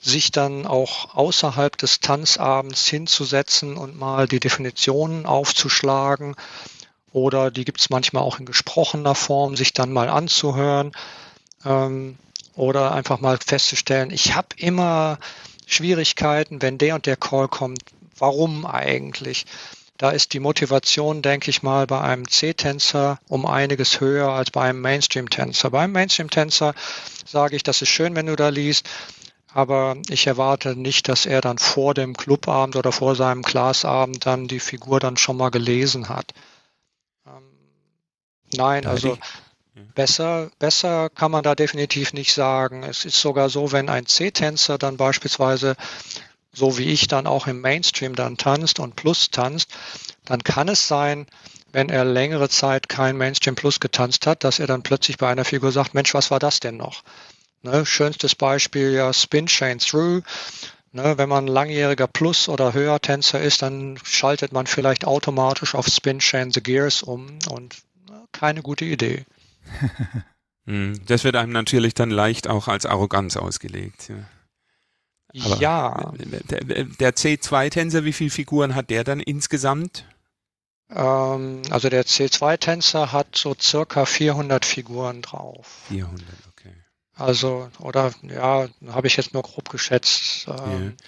[0.00, 6.34] sich dann auch außerhalb des Tanzabends hinzusetzen und mal die Definitionen aufzuschlagen
[7.18, 10.92] oder die gibt es manchmal auch in gesprochener Form, sich dann mal anzuhören
[11.64, 12.16] ähm,
[12.54, 15.18] oder einfach mal festzustellen, ich habe immer
[15.66, 17.80] Schwierigkeiten, wenn der und der Call kommt,
[18.16, 19.44] warum eigentlich?
[19.98, 24.62] Da ist die Motivation, denke ich mal, bei einem C-Tänzer um einiges höher als bei
[24.62, 25.70] einem Mainstream-Tänzer.
[25.70, 26.72] Beim Mainstream-Tänzer
[27.26, 28.88] sage ich, das ist schön, wenn du da liest,
[29.52, 34.46] aber ich erwarte nicht, dass er dann vor dem Clubabend oder vor seinem Classabend dann
[34.46, 36.32] die Figur dann schon mal gelesen hat.
[38.54, 39.18] Nein, also
[39.94, 42.82] besser, besser kann man da definitiv nicht sagen.
[42.82, 45.76] Es ist sogar so, wenn ein C-Tänzer dann beispielsweise
[46.52, 49.70] so wie ich dann auch im Mainstream dann tanzt und Plus tanzt,
[50.24, 51.26] dann kann es sein,
[51.72, 55.44] wenn er längere Zeit kein Mainstream Plus getanzt hat, dass er dann plötzlich bei einer
[55.44, 57.02] Figur sagt, Mensch, was war das denn noch?
[57.62, 60.22] Ne, schönstes Beispiel ja Spin Chain Through.
[60.92, 66.18] Ne, wenn man langjähriger Plus- oder Höher-Tänzer ist, dann schaltet man vielleicht automatisch auf Spin
[66.18, 67.76] Chain the Gears um und
[68.38, 69.24] keine gute Idee.
[70.66, 74.10] Hm, das wird einem natürlich dann leicht auch als Arroganz ausgelegt.
[74.10, 75.44] Ja.
[75.46, 76.12] Aber ja.
[76.18, 80.04] Der, der C2-Tänzer, wie viele Figuren hat der dann insgesamt?
[80.90, 85.84] Ähm, also der C2-Tänzer hat so circa 400 Figuren drauf.
[85.88, 86.22] 400.
[87.18, 90.46] Also, oder ja, habe ich jetzt nur grob geschätzt.
[90.48, 91.04] Ähm, ja.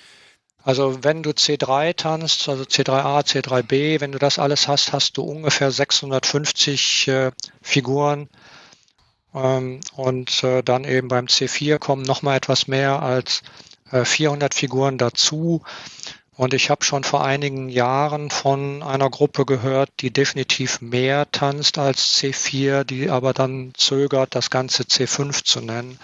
[0.62, 5.22] Also wenn du C3 tanzt, also C3A, C3B, wenn du das alles hast, hast du
[5.22, 7.30] ungefähr 650 äh,
[7.62, 8.28] Figuren.
[9.34, 13.42] Ähm, und äh, dann eben beim C4 kommen nochmal etwas mehr als
[13.90, 15.62] äh, 400 Figuren dazu.
[16.40, 21.76] Und ich habe schon vor einigen Jahren von einer Gruppe gehört, die definitiv mehr tanzt
[21.76, 25.98] als C4, die aber dann zögert, das Ganze C5 zu nennen.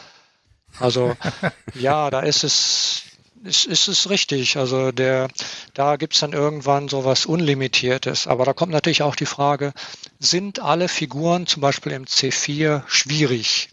[0.79, 1.17] Also
[1.75, 3.05] ja, da ist es,
[3.47, 4.57] ist, ist es richtig.
[4.57, 5.29] Also der,
[5.75, 8.27] da gibt's dann irgendwann so was Unlimitiertes.
[8.27, 9.73] Aber da kommt natürlich auch die Frage,
[10.19, 13.71] sind alle Figuren zum Beispiel im C4 schwierig?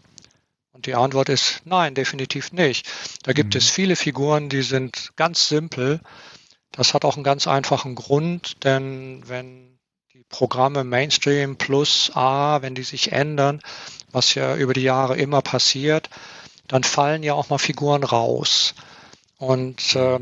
[0.72, 2.88] Und die Antwort ist nein, definitiv nicht.
[3.22, 3.58] Da gibt mhm.
[3.58, 6.00] es viele Figuren, die sind ganz simpel
[6.76, 9.78] das hat auch einen ganz einfachen Grund, denn wenn
[10.12, 13.60] die Programme Mainstream plus A, wenn die sich ändern,
[14.10, 16.10] was ja über die Jahre immer passiert,
[16.66, 18.74] dann fallen ja auch mal Figuren raus.
[19.44, 20.20] Und äh,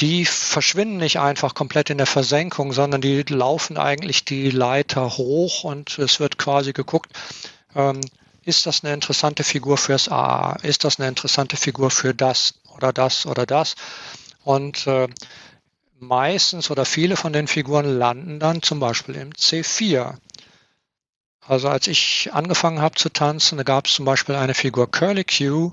[0.00, 5.64] die verschwinden nicht einfach komplett in der Versenkung, sondern die laufen eigentlich die Leiter hoch
[5.64, 7.10] und es wird quasi geguckt,
[7.74, 8.00] ähm,
[8.44, 10.56] ist das eine interessante Figur fürs A?
[10.62, 13.76] Ist das eine interessante Figur für das oder das oder das?
[14.42, 15.08] Und äh,
[16.00, 20.16] meistens oder viele von den Figuren landen dann zum Beispiel im C4.
[21.46, 25.24] Also als ich angefangen habe zu tanzen, da gab es zum Beispiel eine Figur Curly
[25.24, 25.72] Q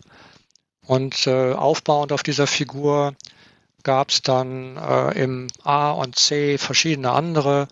[0.89, 3.13] und äh, aufbauend auf dieser Figur
[3.83, 7.67] gab es dann äh, im A und C verschiedene andere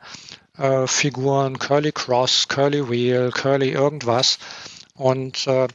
[0.55, 4.37] äh, Figuren, Curly Cross, Curly Wheel, Curly irgendwas.
[4.93, 5.67] Und äh,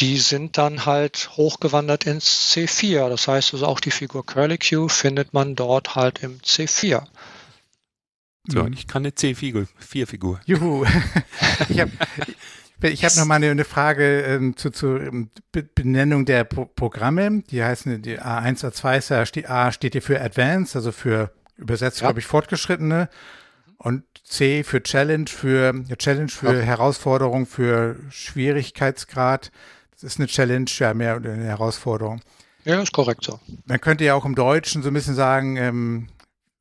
[0.00, 3.08] die sind dann halt hochgewandert ins C4.
[3.08, 7.06] Das heißt also auch die Figur Curlicue findet man dort halt im C4.
[8.48, 10.40] So, ich kann eine C4-Figur.
[10.44, 10.84] Juhu.
[11.70, 11.92] ich habe
[12.82, 15.30] ich hab noch mal eine, eine Frage ähm, zu, zur ähm,
[15.74, 17.42] Benennung der Pro Programme.
[17.50, 22.06] Die heißen die A1, A2, A steht hier für Advanced, also für übersetzt, ja.
[22.06, 23.08] glaube ich, Fortgeschrittene.
[23.76, 26.60] Und C für Challenge, für Challenge für ja.
[26.60, 29.50] Herausforderung, für Schwierigkeitsgrad.
[29.92, 32.20] Das ist eine Challenge, ja, mehr eine Herausforderung.
[32.64, 33.40] Ja, ist korrekt so.
[33.64, 36.08] Man könnte ja auch im Deutschen so ein bisschen sagen, ähm,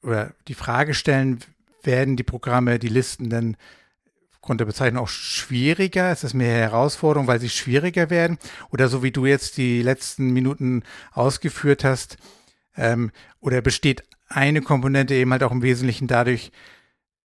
[0.01, 1.39] oder die Frage stellen,
[1.84, 3.58] werden die Programme, die Listen denn
[4.41, 6.12] aufgrund der Bezeichnung auch schwieriger?
[6.12, 8.38] Ist das mehr Herausforderung, weil sie schwieriger werden?
[8.71, 12.17] Oder so wie du jetzt die letzten Minuten ausgeführt hast,
[12.78, 16.52] ähm, oder besteht eine Komponente eben halt auch im Wesentlichen dadurch,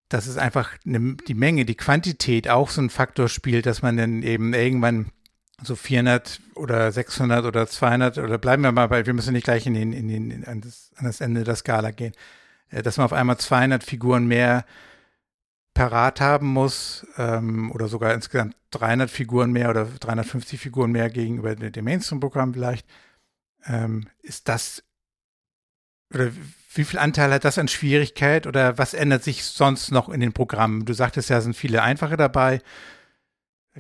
[0.09, 3.97] dass es einfach eine, die Menge, die Quantität auch so ein Faktor spielt, dass man
[3.97, 5.07] dann eben irgendwann
[5.63, 9.67] so 400 oder 600 oder 200 oder bleiben wir mal bei, wir müssen nicht gleich
[9.67, 12.13] in den, in den, an, das, an das Ende der Skala gehen,
[12.71, 14.65] äh, dass man auf einmal 200 Figuren mehr
[15.75, 21.55] parat haben muss ähm, oder sogar insgesamt 300 Figuren mehr oder 350 Figuren mehr gegenüber
[21.55, 22.87] dem Mainstream-Programm vielleicht.
[23.67, 24.83] Ähm, ist das
[26.15, 26.31] oder
[26.75, 30.33] wie viel Anteil hat das an Schwierigkeit oder was ändert sich sonst noch in den
[30.33, 30.85] Programmen?
[30.85, 32.61] Du sagtest ja, sind viele einfache dabei.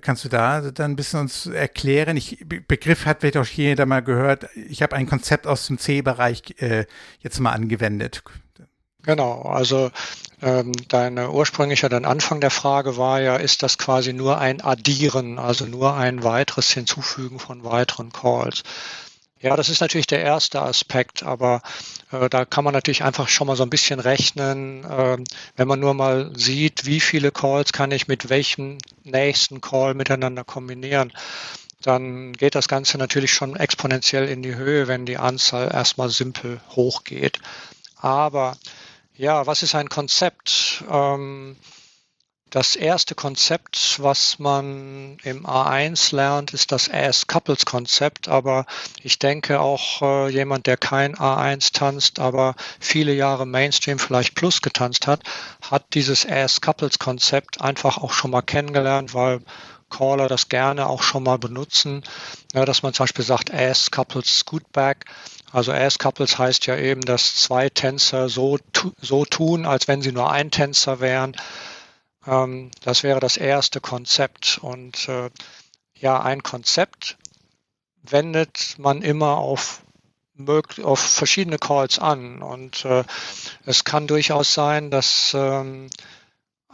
[0.00, 2.16] Kannst du da dann ein bisschen uns erklären?
[2.16, 4.48] Ich, Begriff hat vielleicht auch jeder mal gehört.
[4.56, 6.86] Ich habe ein Konzept aus dem C-Bereich äh,
[7.20, 8.24] jetzt mal angewendet.
[9.02, 9.92] Genau, also
[10.44, 15.38] ähm, deine ursprüngliche, dein Anfang der Frage war ja, ist das quasi nur ein Addieren,
[15.38, 18.62] also nur ein weiteres Hinzufügen von weiteren Calls?
[19.40, 21.62] Ja, das ist natürlich der erste Aspekt, aber
[22.12, 25.16] äh, da kann man natürlich einfach schon mal so ein bisschen rechnen, äh,
[25.56, 30.44] wenn man nur mal sieht, wie viele Calls kann ich mit welchem nächsten Call miteinander
[30.44, 31.10] kombinieren.
[31.80, 36.60] Dann geht das Ganze natürlich schon exponentiell in die Höhe, wenn die Anzahl erstmal simpel
[36.70, 37.38] hochgeht.
[37.96, 38.56] Aber
[39.16, 40.84] ja, was ist ein Konzept?
[40.90, 41.56] Ähm,
[42.50, 48.28] das erste Konzept, was man im A1 lernt, ist das As-Couples-Konzept.
[48.28, 48.66] Aber
[49.02, 54.62] ich denke auch äh, jemand, der kein A1 tanzt, aber viele Jahre Mainstream, vielleicht Plus
[54.62, 55.22] getanzt hat,
[55.68, 59.40] hat dieses As-Couples-Konzept einfach auch schon mal kennengelernt, weil
[59.90, 62.02] Caller das gerne auch schon mal benutzen,
[62.52, 65.04] ja, dass man zum Beispiel sagt, As-Couples Scootback.
[65.54, 68.58] Also As-Couples heißt ja eben, dass zwei Tänzer so,
[69.00, 71.36] so tun, als wenn sie nur ein Tänzer wären.
[72.26, 74.58] Ähm, das wäre das erste Konzept.
[74.60, 75.30] Und äh,
[75.96, 77.18] ja, ein Konzept
[78.02, 79.82] wendet man immer auf
[80.82, 82.42] auf verschiedene Calls an.
[82.42, 83.04] Und äh,
[83.64, 85.88] es kann durchaus sein, dass ähm, äh,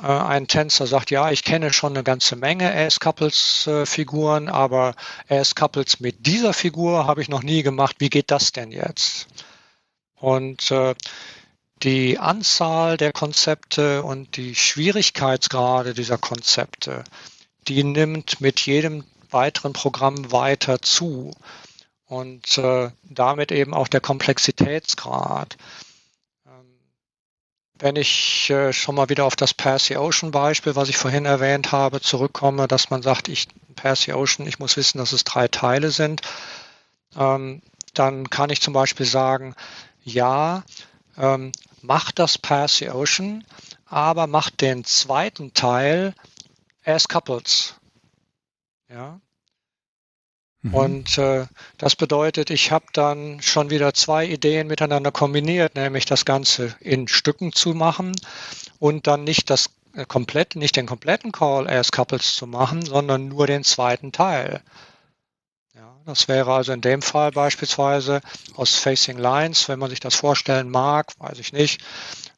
[0.09, 4.95] ein Tänzer sagt, ja, ich kenne schon eine ganze Menge AS-Couples-Figuren, äh, aber
[5.29, 7.97] AS-Couples mit dieser Figur habe ich noch nie gemacht.
[7.99, 9.27] Wie geht das denn jetzt?
[10.15, 10.95] Und äh,
[11.83, 17.05] die Anzahl der Konzepte und die Schwierigkeitsgrade dieser Konzepte,
[17.69, 21.33] die nimmt mit jedem weiteren Programm weiter zu
[22.07, 25.57] und äh, damit eben auch der Komplexitätsgrad.
[27.81, 31.73] Wenn ich äh, schon mal wieder auf das Percy Ocean Beispiel, was ich vorhin erwähnt
[31.73, 35.91] habe, zurückkomme, dass man sagt, ich Percy Ocean, ich muss wissen, dass es drei Teile
[35.91, 36.21] sind,
[37.17, 37.63] ähm,
[37.95, 39.55] dann kann ich zum Beispiel sagen,
[40.03, 40.63] ja,
[41.17, 43.45] ähm, macht das Pass the Ocean,
[43.87, 46.15] aber macht den zweiten Teil
[46.85, 47.77] as Couples.
[48.89, 49.21] Ja.
[50.63, 50.75] Mhm.
[50.75, 51.47] Und äh,
[51.79, 57.09] das bedeutet, ich habe dann schon wieder zwei Ideen miteinander kombiniert, nämlich das Ganze in
[57.09, 58.13] Stücken zu machen
[58.79, 63.29] und dann nicht das äh, komplett, nicht den kompletten Call as Couples zu machen, sondern
[63.29, 64.63] nur den zweiten Teil.
[66.07, 68.21] Das wäre also in dem Fall beispielsweise
[68.57, 71.81] aus Facing Lines, wenn man sich das vorstellen mag, weiß ich nicht.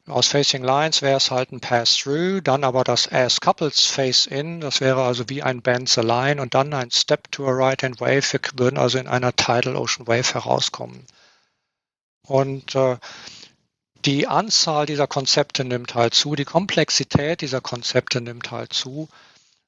[0.07, 5.03] Aus Facing Lines wäre es halt ein Pass-Through, dann aber das As-Couples Face-In, das wäre
[5.03, 8.33] also wie ein Bend the Line und dann ein Step to a Right-Hand Wave.
[8.33, 11.05] Wir würden also in einer Tidal Ocean Wave herauskommen.
[12.27, 12.97] Und äh,
[14.03, 19.07] die Anzahl dieser Konzepte nimmt halt zu, die Komplexität dieser Konzepte nimmt halt zu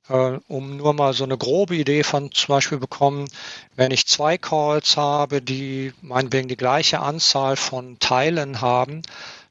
[0.09, 3.27] äh, um nur mal so eine grobe Idee von zum Beispiel bekommen,
[3.75, 9.01] wenn ich zwei Calls habe, die meinetwegen die gleiche Anzahl von Teilen haben,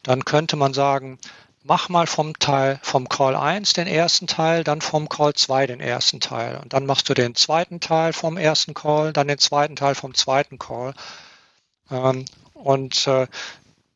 [0.05, 1.19] dann könnte man sagen,
[1.65, 5.81] mach mal vom Teil, vom Call 1 den ersten Teil, dann vom Call 2 den
[5.81, 6.61] ersten Teil.
[6.63, 10.15] Und dann machst du den zweiten Teil vom ersten Call, dann den zweiten Teil vom
[10.15, 10.95] zweiten Call.
[11.91, 13.27] Ähm, und äh,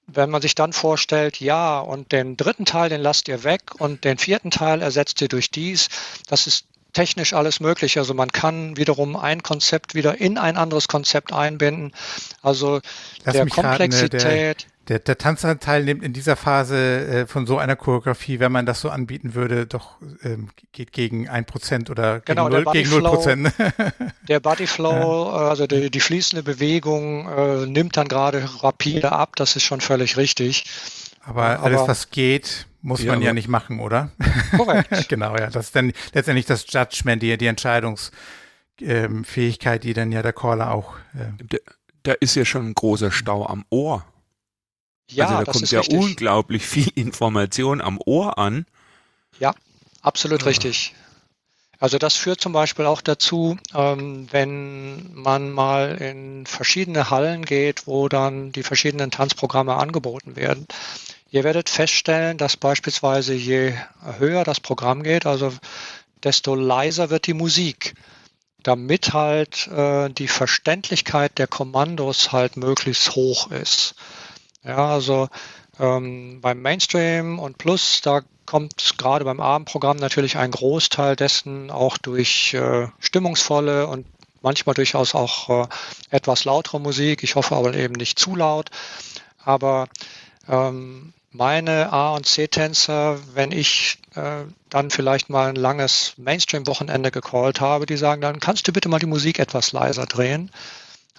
[0.06, 4.04] wenn man sich dann vorstellt, ja, und den dritten Teil, den lasst ihr weg und
[4.04, 5.88] den vierten Teil ersetzt ihr durch dies,
[6.26, 7.98] das ist technisch alles möglich.
[7.98, 11.92] Also man kann wiederum ein Konzept wieder in ein anderes Konzept einbinden.
[12.40, 12.80] Also
[13.24, 14.24] Lass der Komplexität.
[14.24, 14.54] Raten, der,
[14.88, 18.80] der, der Tanzanteil nimmt in dieser Phase äh, von so einer Choreografie, wenn man das
[18.80, 23.02] so anbieten würde, doch ähm, geht gegen ein Prozent oder genau, gegen, 0, gegen 0
[23.02, 23.52] Prozent.
[24.28, 25.48] Der Bodyflow, ja.
[25.48, 30.16] also die, die, fließende Bewegung äh, nimmt dann gerade rapide ab, das ist schon völlig
[30.16, 30.64] richtig.
[31.22, 34.12] Aber, Aber alles, was geht, muss ja, man ja nicht machen, oder?
[34.56, 35.08] Korrekt.
[35.10, 35.50] genau, ja.
[35.50, 40.94] Das ist dann letztendlich das Judgment, die, die Entscheidungsfähigkeit, die dann ja der Caller auch.
[41.14, 41.58] Äh da,
[42.04, 44.06] da ist ja schon ein großer Stau am Ohr.
[45.10, 45.98] Ja, also da kommt ja richtig.
[45.98, 48.66] unglaublich viel Information am Ohr an.
[49.38, 49.54] Ja,
[50.02, 50.48] absolut ja.
[50.48, 50.94] richtig.
[51.80, 57.86] Also das führt zum Beispiel auch dazu, ähm, wenn man mal in verschiedene Hallen geht,
[57.86, 60.66] wo dann die verschiedenen Tanzprogramme angeboten werden.
[61.30, 63.74] Ihr werdet feststellen, dass beispielsweise je
[64.18, 65.52] höher das Programm geht, also
[66.24, 67.94] desto leiser wird die Musik,
[68.62, 73.94] damit halt äh, die Verständlichkeit der Kommandos halt möglichst hoch ist.
[74.68, 75.28] Ja, also
[75.80, 81.98] ähm, beim Mainstream und Plus, da kommt gerade beim Abendprogramm natürlich ein Großteil dessen auch
[81.98, 84.06] durch äh, stimmungsvolle und
[84.42, 85.68] manchmal durchaus auch äh,
[86.10, 87.22] etwas lautere Musik.
[87.24, 88.70] Ich hoffe aber eben nicht zu laut.
[89.44, 89.88] Aber
[90.48, 97.60] Ähm, meine A- und C-Tänzer, wenn ich äh, dann vielleicht mal ein langes Mainstream-Wochenende gecallt
[97.60, 100.50] habe, die sagen dann, kannst du bitte mal die Musik etwas leiser drehen?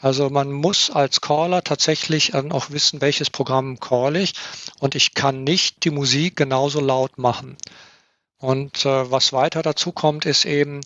[0.01, 4.33] Also man muss als Caller tatsächlich auch wissen, welches Programm call ich
[4.79, 7.57] und ich kann nicht die Musik genauso laut machen.
[8.37, 10.79] Und äh, was weiter dazu kommt, ist eben,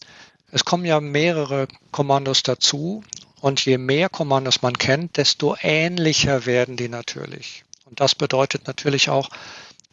[0.51, 3.03] es kommen ja mehrere Kommandos dazu
[3.41, 7.63] und je mehr Kommandos man kennt, desto ähnlicher werden die natürlich.
[7.85, 9.29] Und das bedeutet natürlich auch,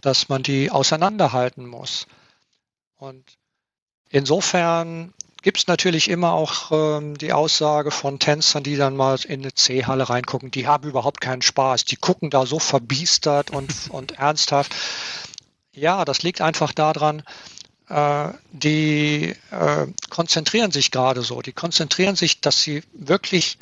[0.01, 2.07] dass man die auseinanderhalten muss.
[2.97, 3.25] Und
[4.09, 5.12] insofern
[5.43, 9.55] gibt es natürlich immer auch ähm, die Aussage von Tänzern, die dann mal in eine
[9.55, 14.74] C-Halle reingucken, die haben überhaupt keinen Spaß, die gucken da so verbiestert und, und ernsthaft.
[15.72, 17.22] Ja, das liegt einfach daran,
[17.88, 23.59] äh, die äh, konzentrieren sich gerade so, die konzentrieren sich, dass sie wirklich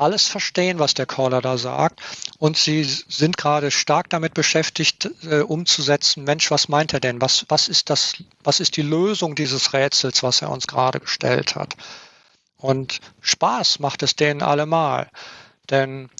[0.00, 2.00] alles verstehen, was der Caller da sagt.
[2.38, 7.20] Und sie sind gerade stark damit beschäftigt, äh, umzusetzen, Mensch, was meint er denn?
[7.20, 11.54] Was, was, ist das, was ist die Lösung dieses Rätsels, was er uns gerade gestellt
[11.54, 11.76] hat?
[12.56, 15.08] Und Spaß macht es denen allemal.
[15.70, 16.10] Denn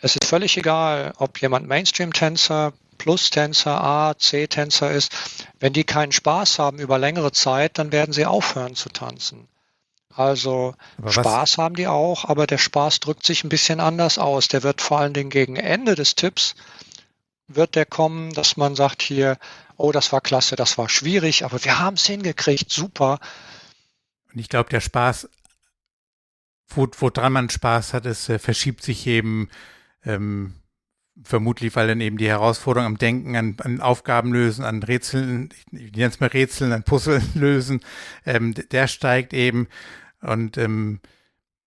[0.00, 5.12] es ist völlig egal, ob jemand Mainstream-Tänzer, Plus-Tänzer, A, C-Tänzer ist.
[5.60, 9.48] Wenn die keinen Spaß haben über längere Zeit, dann werden sie aufhören zu tanzen.
[10.16, 10.74] Also
[11.06, 14.48] Spaß haben die auch, aber der Spaß drückt sich ein bisschen anders aus.
[14.48, 16.54] Der wird vor allen Dingen gegen Ende des Tipps
[17.48, 19.38] wird der kommen, dass man sagt hier,
[19.76, 23.18] oh, das war klasse, das war schwierig, aber wir haben es hingekriegt, super.
[24.32, 25.28] Und ich glaube, der Spaß,
[26.68, 29.48] wo, woran man Spaß hat, es äh, verschiebt sich eben
[30.04, 30.54] ähm,
[31.22, 35.92] vermutlich, weil dann eben die Herausforderung am Denken, an, an Aufgaben lösen, an Rätseln, ich
[35.92, 37.80] nenne es mal Rätseln, an Puzzle lösen,
[38.24, 39.68] ähm, der steigt eben.
[40.26, 41.00] Und ähm,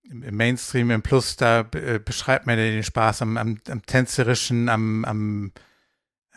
[0.04, 4.70] im Mainstream, im Plus, da äh, beschreibt man ja den Spaß am, am, am tänzerischen,
[4.70, 5.52] am, am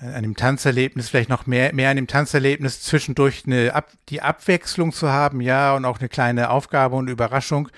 [0.02, 4.20] äh, an dem Tanzerlebnis, vielleicht noch mehr, mehr an dem Tanzerlebnis zwischendurch eine Ab, die
[4.20, 7.68] Abwechslung zu haben, ja, und auch eine kleine Aufgabe und Überraschung.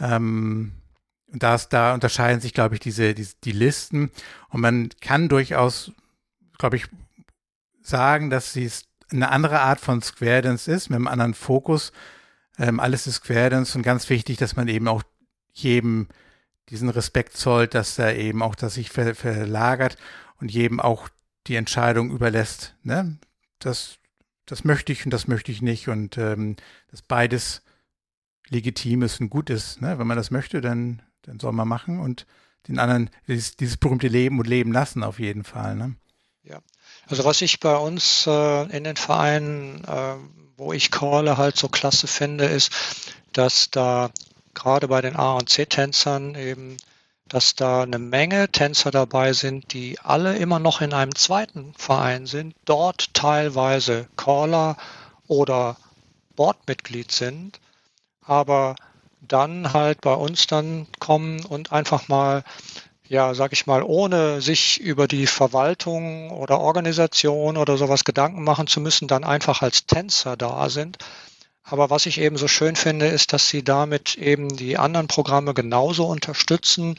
[0.00, 0.72] Ähm,
[1.30, 4.10] und das, da unterscheiden sich, glaube ich, diese, die, die Listen.
[4.48, 5.92] Und man kann durchaus,
[6.56, 6.86] glaube ich,
[7.82, 8.70] sagen, dass sie
[9.10, 11.92] eine andere Art von Square Dance ist, mit einem anderen Fokus.
[12.58, 15.02] Ähm, alles ist Querdenz und ganz wichtig, dass man eben auch
[15.52, 16.08] jedem
[16.68, 19.96] diesen Respekt zollt, dass er eben auch das sich ver verlagert
[20.40, 21.08] und jedem auch
[21.46, 22.74] die Entscheidung überlässt.
[22.82, 23.18] Ne?
[23.58, 23.98] Das,
[24.46, 26.56] das möchte ich und das möchte ich nicht und ähm,
[26.90, 27.62] dass beides
[28.48, 29.80] legitim ist und gut ist.
[29.80, 29.98] Ne?
[29.98, 32.26] Wenn man das möchte, dann, dann soll man machen und
[32.66, 35.74] den anderen dieses, dieses berühmte Leben und Leben lassen auf jeden Fall.
[35.74, 35.94] Ne?
[36.42, 36.60] Ja,
[37.06, 40.16] also was ich bei uns äh, in den Vereinen äh,
[40.58, 42.72] wo ich calle halt so klasse finde, ist,
[43.32, 44.10] dass da
[44.54, 46.76] gerade bei den A- und C-Tänzern eben,
[47.28, 52.26] dass da eine Menge Tänzer dabei sind, die alle immer noch in einem zweiten Verein
[52.26, 54.76] sind, dort teilweise Caller
[55.28, 55.76] oder
[56.34, 57.60] Boardmitglied sind,
[58.22, 58.74] aber
[59.20, 62.42] dann halt bei uns dann kommen und einfach mal
[63.08, 68.66] ja, sag ich mal, ohne sich über die Verwaltung oder Organisation oder sowas Gedanken machen
[68.66, 70.98] zu müssen, dann einfach als Tänzer da sind.
[71.62, 75.54] Aber was ich eben so schön finde, ist, dass sie damit eben die anderen Programme
[75.54, 76.98] genauso unterstützen,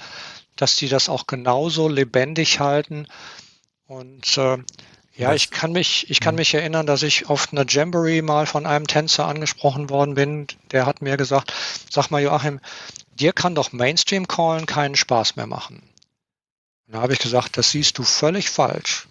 [0.56, 3.08] dass sie das auch genauso lebendig halten.
[3.88, 4.58] Und äh,
[5.16, 6.40] ja, ich kann mich, ich kann mhm.
[6.40, 10.48] mich erinnern, dass ich auf einer Jamboree mal von einem Tänzer angesprochen worden bin.
[10.72, 11.54] Der hat mir gesagt,
[11.90, 12.60] sag mal Joachim,
[13.12, 15.84] dir kann doch Mainstream Callen keinen Spaß mehr machen.
[16.90, 19.08] Und da habe ich gesagt, das siehst du völlig falsch.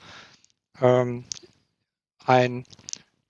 [0.80, 1.24] Ähm,
[2.26, 2.64] ein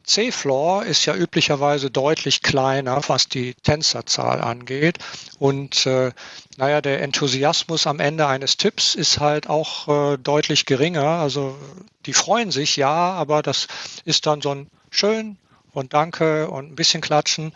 [0.04, 5.00] C-Floor ist ja üblicherweise deutlich kleiner, was die Tänzerzahl angeht.
[5.38, 6.12] Und äh,
[6.56, 11.04] naja, der Enthusiasmus am Ende eines Tipps ist halt auch äh, deutlich geringer.
[11.04, 11.58] Also
[12.06, 13.66] die freuen sich, ja, aber das
[14.06, 15.36] ist dann so ein schön
[15.72, 17.52] und danke und ein bisschen klatschen.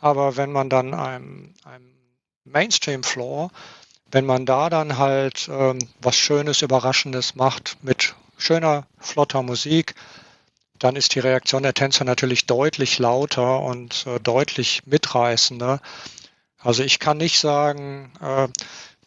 [0.00, 1.94] Aber wenn man dann einem, einem
[2.42, 3.52] Mainstream-Floor
[4.12, 9.94] wenn man da dann halt ähm, was Schönes, Überraschendes macht mit schöner, flotter Musik,
[10.78, 15.80] dann ist die Reaktion der Tänzer natürlich deutlich lauter und äh, deutlich mitreißender.
[16.58, 18.48] Also ich kann nicht sagen, äh,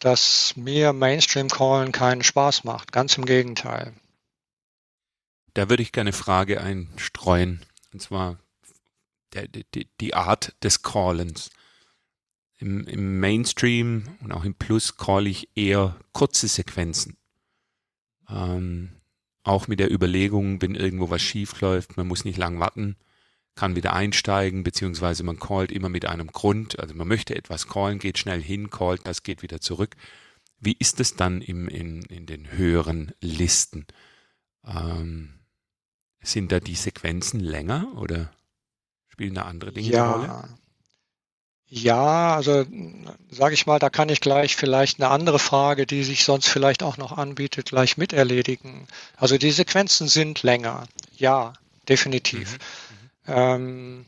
[0.00, 2.92] dass mir Mainstream-Callen keinen Spaß macht.
[2.92, 3.94] Ganz im Gegenteil.
[5.54, 7.64] Da würde ich gerne eine Frage einstreuen.
[7.92, 8.38] Und zwar
[9.32, 11.50] der, die, die Art des Callens.
[12.58, 17.16] Im, Im, Mainstream und auch im Plus call ich eher kurze Sequenzen.
[18.30, 18.92] Ähm,
[19.42, 22.96] auch mit der Überlegung, wenn irgendwo was schief läuft, man muss nicht lang warten,
[23.54, 26.78] kann wieder einsteigen, beziehungsweise man callt immer mit einem Grund.
[26.78, 29.96] Also man möchte etwas callen, geht schnell hin, callt, das geht wieder zurück.
[30.58, 33.86] Wie ist es dann im, in, in den höheren Listen?
[34.64, 35.34] Ähm,
[36.20, 38.32] sind da die Sequenzen länger oder
[39.08, 40.14] spielen da andere Dinge ja.
[40.14, 40.48] eine Rolle?
[41.68, 42.64] Ja, also
[43.30, 46.82] sage ich mal, da kann ich gleich vielleicht eine andere Frage, die sich sonst vielleicht
[46.82, 48.86] auch noch anbietet, gleich miterledigen.
[49.16, 50.86] Also die Sequenzen sind länger.
[51.16, 51.54] Ja,
[51.88, 52.58] definitiv.
[53.26, 53.34] Mhm.
[53.34, 53.38] Mhm.
[53.38, 54.06] Ähm,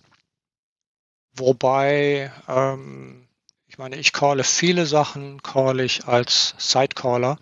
[1.35, 3.27] wobei, ähm,
[3.67, 7.39] ich meine, ich calle viele Sachen, call ich als Sidecaller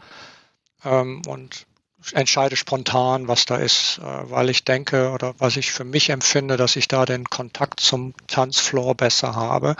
[0.82, 1.66] ähm, und
[2.12, 6.56] entscheide spontan, was da ist, äh, weil ich denke oder was ich für mich empfinde,
[6.56, 9.76] dass ich da den Kontakt zum Tanzfloor besser habe.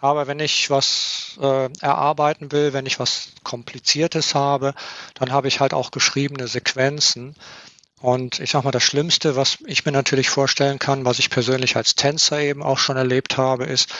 [0.00, 4.74] Aber wenn ich was äh, erarbeiten will, wenn ich was Kompliziertes habe,
[5.14, 7.36] dann habe ich halt auch geschriebene Sequenzen.
[8.00, 11.76] Und ich sag mal, das Schlimmste, was ich mir natürlich vorstellen kann, was ich persönlich
[11.76, 13.94] als Tänzer eben auch schon erlebt habe, ist,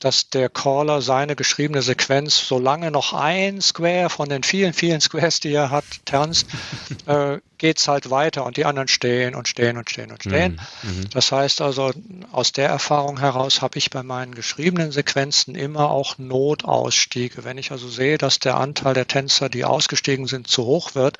[0.00, 5.40] dass der Caller seine geschriebene Sequenz, solange noch ein Square von den vielen, vielen Squares,
[5.40, 6.46] die er hat, tanzt,
[7.06, 10.60] äh, geht's halt weiter und die anderen stehen und stehen und stehen und stehen.
[10.82, 10.90] Mhm.
[10.90, 11.10] mhm.
[11.10, 11.92] Das heißt also,
[12.32, 17.44] aus der Erfahrung heraus habe ich bei meinen geschriebenen Sequenzen immer auch Notausstiege.
[17.44, 21.18] Wenn ich also sehe, dass der Anteil der Tänzer, die ausgestiegen sind, zu hoch wird,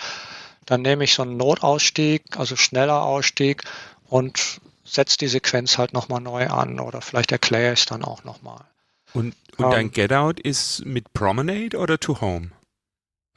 [0.67, 3.63] dann nehme ich so einen Notausstieg, also schneller Ausstieg
[4.09, 8.25] und setze die Sequenz halt nochmal neu an oder vielleicht erkläre ich es dann auch
[8.25, 8.65] nochmal.
[9.13, 12.51] Und, und ähm, dein Get Out ist mit Promenade oder To Home?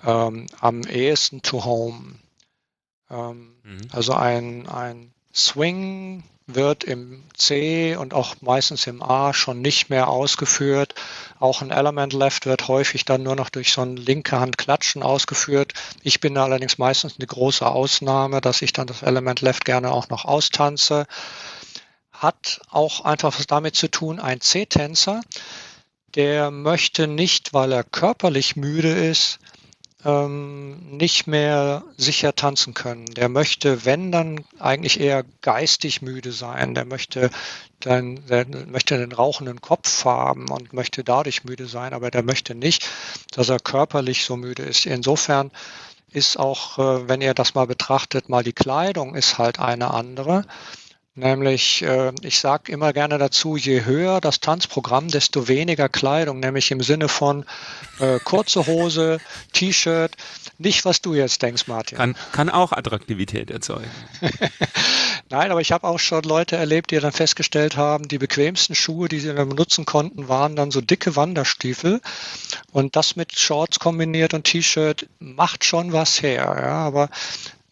[0.03, 2.15] Ähm, am ehesten To Home.
[3.09, 3.81] Ähm, mhm.
[3.91, 10.07] Also ein, ein Swing wird im C und auch meistens im A schon nicht mehr
[10.07, 10.95] ausgeführt.
[11.39, 15.03] Auch ein Element Left wird häufig dann nur noch durch so ein linke Hand Klatschen
[15.03, 15.73] ausgeführt.
[16.03, 20.07] Ich bin allerdings meistens eine große Ausnahme, dass ich dann das Element Left gerne auch
[20.07, 21.05] noch austanze.
[22.13, 25.21] Hat auch einfach was damit zu tun, ein C-Tänzer,
[26.15, 29.39] der möchte nicht, weil er körperlich müde ist,
[30.05, 33.05] ähm, nicht mehr sicher tanzen können.
[33.05, 36.75] Der möchte, wenn dann eigentlich eher geistig müde sein.
[36.75, 37.29] Der möchte
[37.79, 42.55] dann, der möchte den rauchenden Kopf haben und möchte dadurch müde sein, aber der möchte
[42.55, 42.87] nicht,
[43.31, 44.85] dass er körperlich so müde ist.
[44.85, 45.51] Insofern
[46.11, 50.45] ist auch, äh, wenn ihr das mal betrachtet, mal die Kleidung ist halt eine andere.
[51.17, 56.69] Nämlich, äh, ich sage immer gerne dazu, je höher das Tanzprogramm, desto weniger Kleidung, nämlich
[56.69, 57.43] im Sinne von
[57.97, 59.17] äh, kurze Hose,
[59.51, 60.15] T-Shirt,
[60.59, 61.97] nicht was du jetzt denkst, Martin.
[61.97, 63.89] Kann, kann auch Attraktivität erzeugen.
[65.31, 69.09] Nein, aber ich habe auch schon Leute erlebt, die dann festgestellt haben, die bequemsten Schuhe,
[69.09, 71.99] die sie dann benutzen konnten, waren dann so dicke Wanderstiefel.
[72.71, 76.43] Und das mit Shorts kombiniert und T-Shirt macht schon was her.
[76.61, 77.09] Ja, aber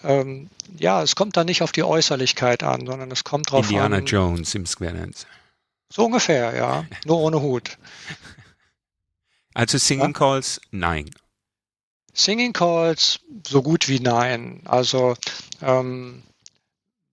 [0.06, 3.98] ähm, ja, es kommt da nicht auf die Äußerlichkeit an, sondern es kommt drauf Indiana
[3.98, 4.02] an.
[4.02, 5.26] Indiana Jones im Square Dance.
[5.92, 6.86] So ungefähr, ja.
[7.06, 7.78] Nur ohne Hut.
[9.58, 10.12] Also Singing ja?
[10.12, 11.10] Calls, nein.
[12.14, 14.60] Singing Calls, so gut wie nein.
[14.66, 15.16] Also
[15.62, 16.24] ähm,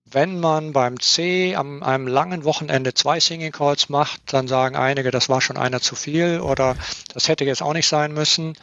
[0.03, 5.09] wenn man beim C am einem langen Wochenende zwei Singing Calls macht, dann sagen einige,
[5.09, 6.75] das war schon einer zu viel oder
[7.13, 8.57] das hätte jetzt auch nicht sein müssen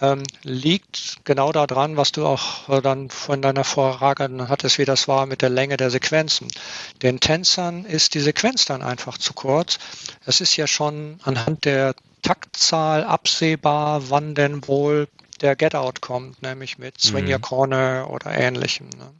[0.00, 5.08] ähm, liegt genau daran, was du auch äh, dann von deiner Frage hattest, wie das
[5.08, 6.48] war mit der Länge der Sequenzen.
[7.02, 9.78] Den Tänzern ist die Sequenz dann einfach zu kurz.
[10.24, 15.08] Es ist ja schon anhand der Taktzahl absehbar, wann denn wohl
[15.40, 17.32] der Get-Out kommt, nämlich mit Swing mhm.
[17.32, 18.88] Your Corner oder ähnlichem.
[18.88, 19.14] Ne?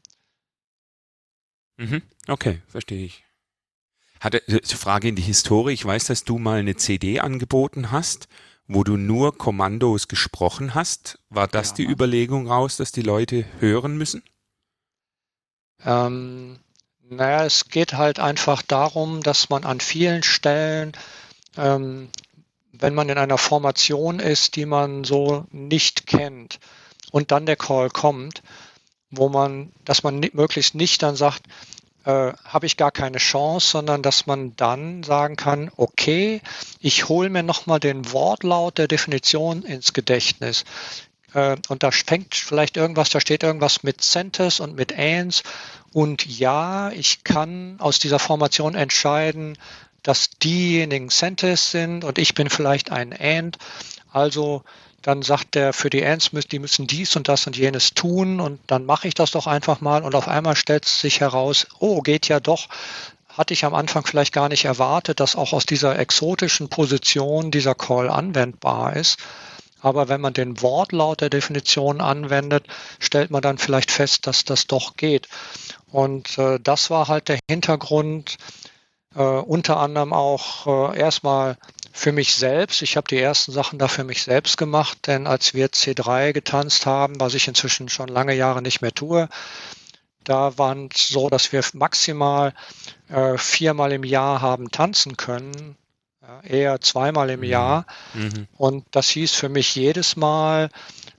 [1.76, 2.02] Mhm.
[2.26, 3.24] Okay, verstehe ich.
[4.20, 5.72] Hatte, äh, Frage in die Historie.
[5.72, 8.28] Ich weiß, dass du mal eine CD angeboten hast
[8.68, 11.18] wo du nur Kommandos gesprochen hast.
[11.30, 11.74] War das ja.
[11.76, 14.22] die Überlegung raus, dass die Leute hören müssen?
[15.84, 16.58] Ähm,
[17.08, 20.92] naja, es geht halt einfach darum, dass man an vielen Stellen,
[21.56, 22.08] ähm,
[22.72, 26.58] wenn man in einer Formation ist, die man so nicht kennt
[27.12, 28.42] und dann der Call kommt,
[29.10, 31.42] wo man, dass man möglichst nicht dann sagt,
[32.06, 36.40] äh, habe ich gar keine Chance, sondern dass man dann sagen kann, okay,
[36.80, 40.64] ich hole mir nochmal den Wortlaut der Definition ins Gedächtnis.
[41.34, 45.42] Äh, und da fängt vielleicht irgendwas, da steht irgendwas mit Centers und mit Ands.
[45.92, 49.58] Und ja, ich kann aus dieser Formation entscheiden,
[50.04, 53.58] dass diejenigen Centers sind und ich bin vielleicht ein And.
[54.12, 54.62] Also
[55.06, 58.58] dann sagt der für die Ants, die müssen dies und das und jenes tun und
[58.66, 62.26] dann mache ich das doch einfach mal und auf einmal stellt sich heraus, oh, geht
[62.26, 62.66] ja doch.
[63.28, 67.76] Hatte ich am Anfang vielleicht gar nicht erwartet, dass auch aus dieser exotischen Position dieser
[67.76, 69.18] Call anwendbar ist.
[69.80, 72.66] Aber wenn man den Wortlaut der Definition anwendet,
[72.98, 75.28] stellt man dann vielleicht fest, dass das doch geht.
[75.92, 78.38] Und äh, das war halt der Hintergrund,
[79.14, 81.58] äh, unter anderem auch äh, erstmal
[81.96, 82.82] für mich selbst.
[82.82, 86.84] Ich habe die ersten Sachen da für mich selbst gemacht, denn als wir C3 getanzt
[86.84, 89.28] haben, was ich inzwischen schon lange Jahre nicht mehr tue,
[90.24, 92.52] Da waren es so, dass wir maximal
[93.08, 95.76] äh, viermal im Jahr haben tanzen können,
[96.20, 97.46] ja, eher zweimal im mhm.
[97.46, 97.86] Jahr.
[98.12, 98.48] Mhm.
[98.56, 100.68] Und das hieß für mich jedes Mal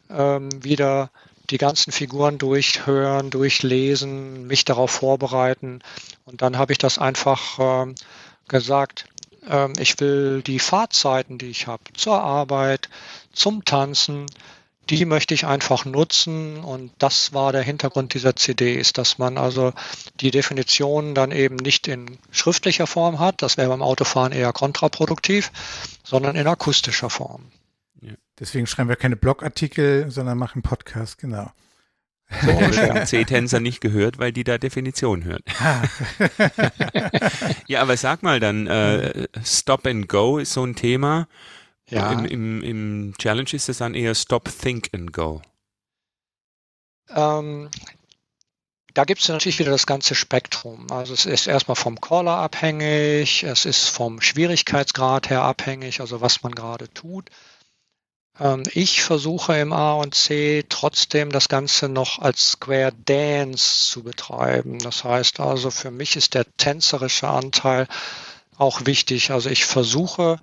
[0.10, 1.10] ähm, wieder
[1.50, 5.80] die ganzen Figuren durchhören, durchlesen, mich darauf vorbereiten.
[6.26, 7.96] Und dann habe ich das einfach ähm,
[8.50, 9.06] gesagt,
[9.48, 12.90] ähm, ich will die Fahrzeiten, die ich habe, zur Arbeit,
[13.34, 14.26] zum Tanzen,
[14.90, 19.38] die möchte ich einfach nutzen und das war der Hintergrund dieser CD, ist, dass man
[19.38, 19.74] also
[20.22, 25.52] die Definition dann eben nicht in schriftlicher Form hat, das wäre beim Autofahren eher kontraproduktiv,
[26.04, 27.52] sondern in akustischer Form.
[28.02, 28.14] Ja.
[28.40, 31.52] Deswegen schreiben wir keine Blogartikel, sondern machen Podcast, genau.
[32.30, 35.44] So haben C-Tänzer nicht gehört, weil die da Definition hören.
[35.60, 35.84] Ah.
[37.68, 41.28] ja, aber sag mal dann, äh, Stop and Go ist so ein Thema.
[41.90, 42.12] Ja.
[42.12, 45.42] Im, im, Im Challenge ist es dann eher Stop, Think and Go.
[47.10, 47.70] Ähm,
[48.94, 50.88] da gibt es natürlich wieder das ganze Spektrum.
[50.92, 56.44] Also es ist erstmal vom Caller abhängig, es ist vom Schwierigkeitsgrad her abhängig, also was
[56.44, 57.30] man gerade tut.
[58.40, 64.04] Ähm, ich versuche im A und C trotzdem das Ganze noch als Square Dance zu
[64.04, 64.80] betreiben.
[64.80, 67.88] Das heißt also, für mich ist der tänzerische Anteil
[68.58, 69.32] auch wichtig.
[69.32, 70.40] Also ich versuche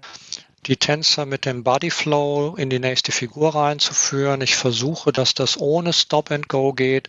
[0.66, 4.40] die Tänzer mit dem Body Flow in die nächste Figur reinzuführen.
[4.40, 7.08] Ich versuche, dass das ohne Stop and Go geht.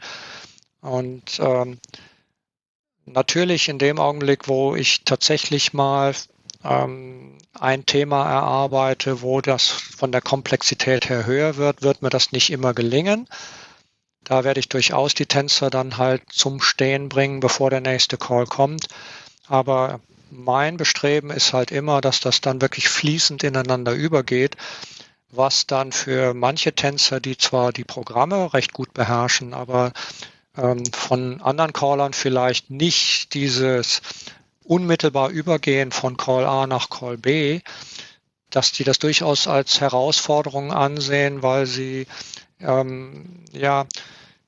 [0.81, 1.79] Und ähm,
[3.05, 6.13] natürlich in dem Augenblick, wo ich tatsächlich mal
[6.67, 12.31] ähm, ein Thema erarbeite, wo das von der Komplexität her höher wird, wird mir das
[12.31, 13.27] nicht immer gelingen.
[14.23, 18.45] Da werde ich durchaus die Tänzer dann halt zum Stehen bringen, bevor der nächste Call
[18.45, 18.87] kommt.
[19.47, 19.99] Aber
[20.31, 24.57] mein Bestreben ist halt immer, dass das dann wirklich fließend ineinander übergeht,
[25.31, 29.93] was dann für manche Tänzer, die zwar die Programme recht gut beherrschen, aber
[30.57, 34.01] ähm, von anderen Callern vielleicht nicht dieses
[34.65, 37.61] unmittelbar Übergehen von Call A nach Call B,
[38.49, 42.07] dass die das durchaus als Herausforderung ansehen, weil sie
[42.59, 43.85] ähm, ja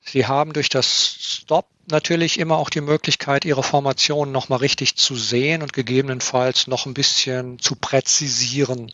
[0.02, 5.16] sie haben durch das Stop natürlich immer auch die Möglichkeit, ihre Formation nochmal richtig zu
[5.16, 8.92] sehen und gegebenenfalls noch ein bisschen zu präzisieren.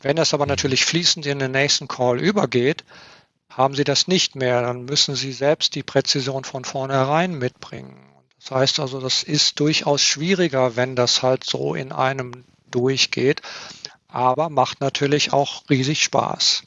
[0.00, 2.84] Wenn das aber natürlich fließend in den nächsten Call übergeht,
[3.48, 4.62] haben sie das nicht mehr.
[4.62, 8.11] Dann müssen sie selbst die Präzision von vornherein mitbringen.
[8.42, 13.40] Das heißt also, das ist durchaus schwieriger, wenn das halt so in einem durchgeht,
[14.08, 16.64] aber macht natürlich auch riesig Spaß.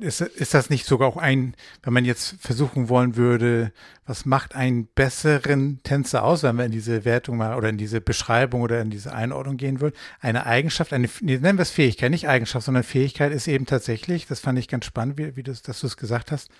[0.00, 3.72] Ist, ist das nicht sogar auch ein, wenn man jetzt versuchen wollen würde,
[4.06, 8.00] was macht einen besseren Tänzer aus, wenn wir in diese Wertung mal oder in diese
[8.00, 9.96] Beschreibung oder in diese Einordnung gehen würden?
[10.20, 14.38] Eine Eigenschaft, eine, nennen wir es Fähigkeit, nicht Eigenschaft, sondern Fähigkeit ist eben tatsächlich, das
[14.38, 16.50] fand ich ganz spannend, wie, wie du, dass du es gesagt hast,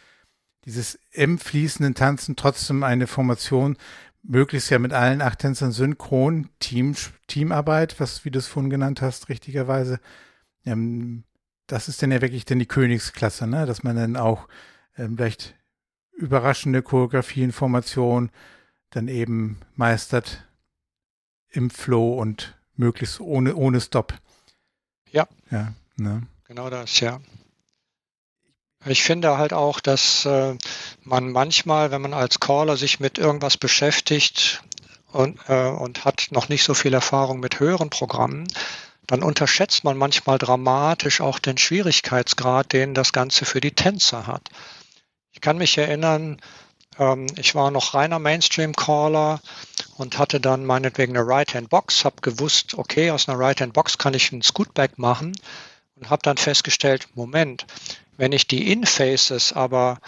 [0.65, 3.77] dieses im fließenden Tanzen trotzdem eine Formation,
[4.23, 6.95] möglichst ja mit allen acht Tänzern synchron, Team,
[7.27, 10.01] Teamarbeit, was, wie du es vorhin genannt hast, richtigerweise,
[10.65, 11.25] ähm,
[11.67, 13.67] das ist dann ja wirklich dann die Königsklasse, ne?
[13.67, 14.49] dass man dann auch
[14.97, 15.55] ähm, vielleicht
[16.12, 18.31] überraschende Choreografien, Formationen
[18.91, 20.47] dann eben meistert
[21.51, 24.15] im Flow und möglichst ohne, ohne Stop.
[25.11, 25.29] Ja.
[25.51, 26.27] Ja, ne?
[26.45, 27.21] Genau das, ja.
[28.87, 30.57] Ich finde halt auch, dass äh,
[31.03, 34.62] man manchmal, wenn man als Caller sich mit irgendwas beschäftigt
[35.11, 38.47] und, äh, und hat noch nicht so viel Erfahrung mit höheren Programmen,
[39.07, 44.49] dann unterschätzt man manchmal dramatisch auch den Schwierigkeitsgrad, den das Ganze für die Tänzer hat.
[45.32, 46.41] Ich kann mich erinnern,
[46.99, 49.41] ähm, ich war noch reiner Mainstream-Caller
[49.97, 54.43] und hatte dann meinetwegen eine Right-Hand-Box, habe gewusst, okay, aus einer Right-Hand-Box kann ich einen
[54.43, 55.32] Scootback machen
[55.97, 57.66] und habe dann festgestellt, Moment,
[58.17, 59.99] wenn ich die In-Faces aber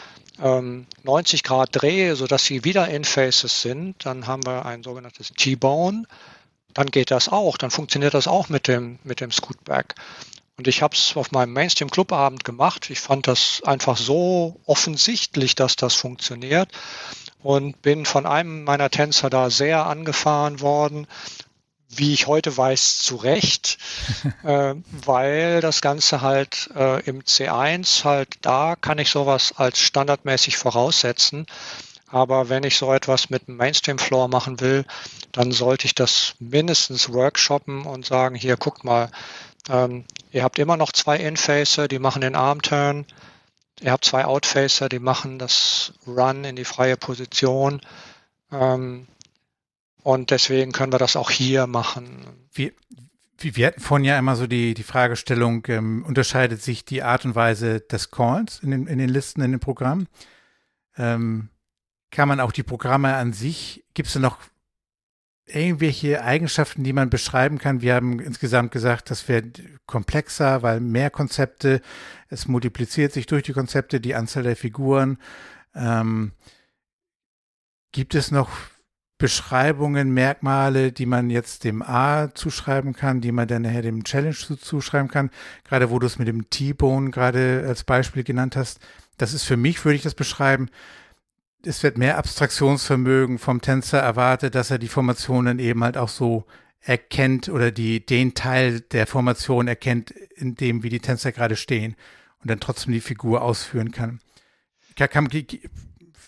[0.42, 6.04] ähm, 90 Grad drehe, sodass sie wieder In-Faces sind, dann haben wir ein sogenanntes T-Bone
[6.76, 9.94] dann geht das auch, dann funktioniert das auch mit dem, mit dem Scootback.
[10.58, 12.90] Und ich habe es auf meinem Mainstream-Clubabend gemacht.
[12.90, 16.68] Ich fand das einfach so offensichtlich, dass das funktioniert
[17.42, 21.06] und bin von einem meiner Tänzer da sehr angefahren worden,
[21.98, 23.78] wie ich heute weiß, zu Recht,
[24.44, 24.74] äh,
[25.04, 31.46] weil das Ganze halt äh, im C1 halt da kann ich sowas als standardmäßig voraussetzen.
[32.08, 34.84] Aber wenn ich so etwas mit einem Mainstream-Floor machen will,
[35.32, 39.10] dann sollte ich das mindestens workshoppen und sagen, hier, guckt mal,
[39.68, 43.06] ähm, ihr habt immer noch zwei In-Facer, die machen den Arm-Turn.
[43.80, 47.80] Ihr habt zwei Out-Facer, die machen das Run in die freie Position.
[48.52, 49.08] Ähm,
[50.06, 52.24] und deswegen können wir das auch hier machen.
[52.52, 52.70] Wir,
[53.40, 57.34] wir hatten vorhin ja immer so die, die Fragestellung, ähm, unterscheidet sich die Art und
[57.34, 60.06] Weise des Calls in den, in den Listen, in den Programmen?
[60.96, 61.48] Ähm,
[62.12, 64.38] kann man auch die Programme an sich, gibt es da noch
[65.44, 67.82] irgendwelche Eigenschaften, die man beschreiben kann?
[67.82, 71.82] Wir haben insgesamt gesagt, das wird komplexer, weil mehr Konzepte,
[72.28, 75.18] es multipliziert sich durch die Konzepte die Anzahl der Figuren.
[75.74, 76.30] Ähm,
[77.90, 78.50] gibt es noch
[79.18, 84.34] Beschreibungen, Merkmale, die man jetzt dem A zuschreiben kann, die man dann nachher dem Challenge
[84.34, 85.30] zuschreiben kann?
[85.64, 88.78] Gerade wo du es mit dem T-Bone gerade als Beispiel genannt hast.
[89.16, 90.68] Das ist für mich, würde ich das beschreiben,
[91.64, 96.44] es wird mehr Abstraktionsvermögen vom Tänzer erwartet, dass er die Formationen eben halt auch so
[96.80, 101.96] erkennt oder die, den Teil der Formation erkennt, in dem, wie die Tänzer gerade stehen
[102.40, 104.20] und dann trotzdem die Figur ausführen kann.
[104.94, 105.28] kann, kann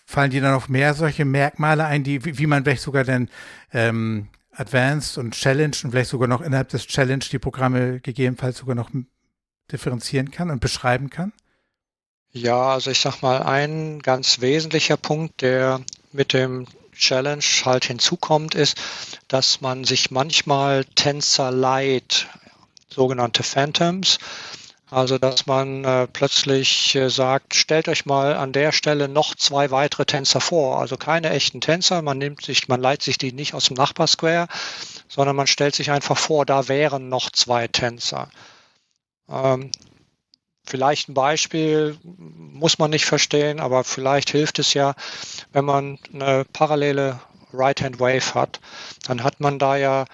[0.08, 3.28] fallen dir dann noch mehr solche Merkmale ein, die, wie, wie man vielleicht sogar dann
[3.74, 8.74] ähm, Advanced und Challenge und vielleicht sogar noch innerhalb des Challenge die Programme gegebenenfalls sogar
[8.74, 8.90] noch
[9.70, 11.34] differenzieren kann und beschreiben kann?
[12.32, 18.54] Ja, also ich sag mal, ein ganz wesentlicher Punkt, der mit dem Challenge halt hinzukommt,
[18.54, 18.80] ist,
[19.28, 22.28] dass man sich manchmal Tänzer leiht,
[22.88, 24.18] sogenannte Phantoms,
[24.90, 29.70] also dass man äh, plötzlich äh, sagt, stellt euch mal an der Stelle noch zwei
[29.70, 30.80] weitere Tänzer vor.
[30.80, 34.48] Also keine echten Tänzer, man nimmt sich, man leiht sich die nicht aus dem Nachbarsquare,
[35.08, 38.30] sondern man stellt sich einfach vor, da wären noch zwei Tänzer.
[39.28, 39.70] Ähm,
[40.64, 44.94] vielleicht ein Beispiel, muss man nicht verstehen, aber vielleicht hilft es ja,
[45.52, 47.20] wenn man eine parallele
[47.52, 48.60] Right-Hand Wave hat,
[49.06, 50.04] dann hat man da ja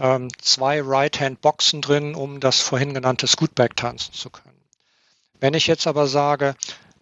[0.00, 4.60] ähm, zwei Right-Hand-Boxen drin, um das vorhin genannte Scootback tanzen zu können.
[5.40, 6.54] Wenn ich jetzt aber sage,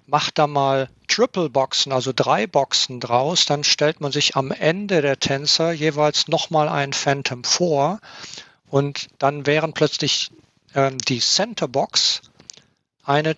[0.07, 5.03] mach da mal Triple Boxen, also drei Boxen draus, dann stellt man sich am Ende
[5.03, 8.01] der Tänzer jeweils nochmal einen Phantom vor
[8.69, 10.31] und dann wären plötzlich
[10.75, 12.23] ähm, die Center Box
[13.05, 13.37] eine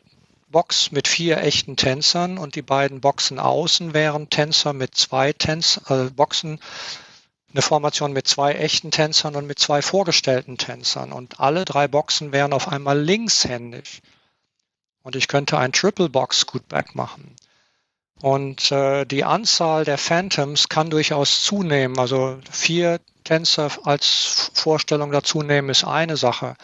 [0.48, 5.80] Box mit vier echten Tänzern und die beiden Boxen außen wären Tänzer mit zwei Tänz
[5.88, 6.60] äh, Boxen,
[7.54, 11.12] eine Formation mit zwei echten Tänzern und mit zwei vorgestellten Tänzern.
[11.12, 14.02] Und alle drei Boxen wären auf einmal linkshändig.
[15.02, 17.36] Und ich könnte ein Triple Box Scootback machen.
[18.20, 21.98] Und äh, die Anzahl der Phantoms kann durchaus zunehmen.
[21.98, 26.56] Also vier Tänzer als Vorstellung dazu nehmen ist eine Sache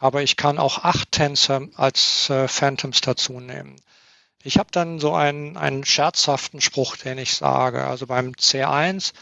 [0.00, 3.76] aber ich kann auch acht Tänzer als äh, Phantoms dazu nehmen.
[4.42, 7.86] Ich habe dann so einen, einen scherzhaften Spruch, den ich sage.
[7.86, 9.12] Also beim C1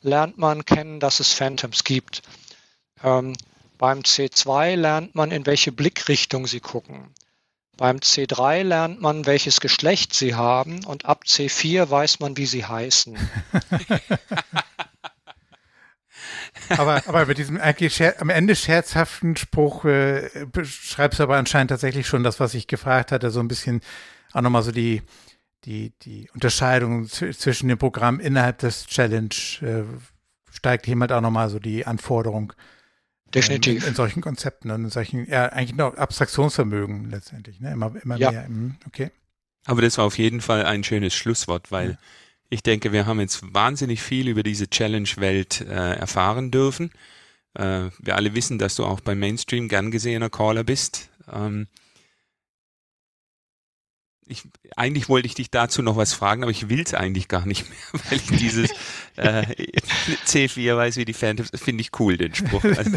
[0.00, 2.22] lernt man kennen, dass es Phantoms gibt.
[3.02, 3.34] Ähm,
[3.78, 7.14] beim C2 lernt man, in welche Blickrichtung sie gucken.
[7.76, 12.64] Beim C3 lernt man, welches Geschlecht sie haben und ab C4 weiß man, wie sie
[12.64, 13.16] heißen.
[16.70, 22.08] aber, aber mit diesem eigentlich am Ende scherzhaften Spruch äh, beschreibst du aber anscheinend tatsächlich
[22.08, 23.80] schon das, was ich gefragt hatte, so ein bisschen
[24.32, 25.02] auch nochmal so die,
[25.64, 29.84] die, die Unterscheidung zwischen dem Programm innerhalb des Challenge äh,
[30.50, 32.52] steigt jemand auch nochmal so die Anforderung.
[33.34, 33.82] Definitiv.
[33.82, 37.72] In, in, solchen Konzepten und in solchen, ja, eigentlich noch Abstraktionsvermögen letztendlich, ne?
[37.72, 38.30] Immer, immer ja.
[38.30, 38.48] mehr.
[38.48, 39.10] Mhm, okay.
[39.66, 41.98] Aber das war auf jeden Fall ein schönes Schlusswort, weil ja.
[42.50, 46.90] Ich denke, wir haben jetzt wahnsinnig viel über diese Challenge-Welt äh, erfahren dürfen.
[47.54, 51.10] Äh, wir alle wissen, dass du auch beim Mainstream gern gesehener Caller bist.
[51.30, 51.66] Ähm,
[54.28, 54.42] ich,
[54.76, 57.68] eigentlich wollte ich dich dazu noch was fragen, aber ich will es eigentlich gar nicht
[57.68, 58.70] mehr, weil ich dieses
[59.16, 59.42] äh,
[60.26, 62.62] C4 weiß, wie die Phantoms, finde ich cool, den Spruch.
[62.64, 62.90] Also,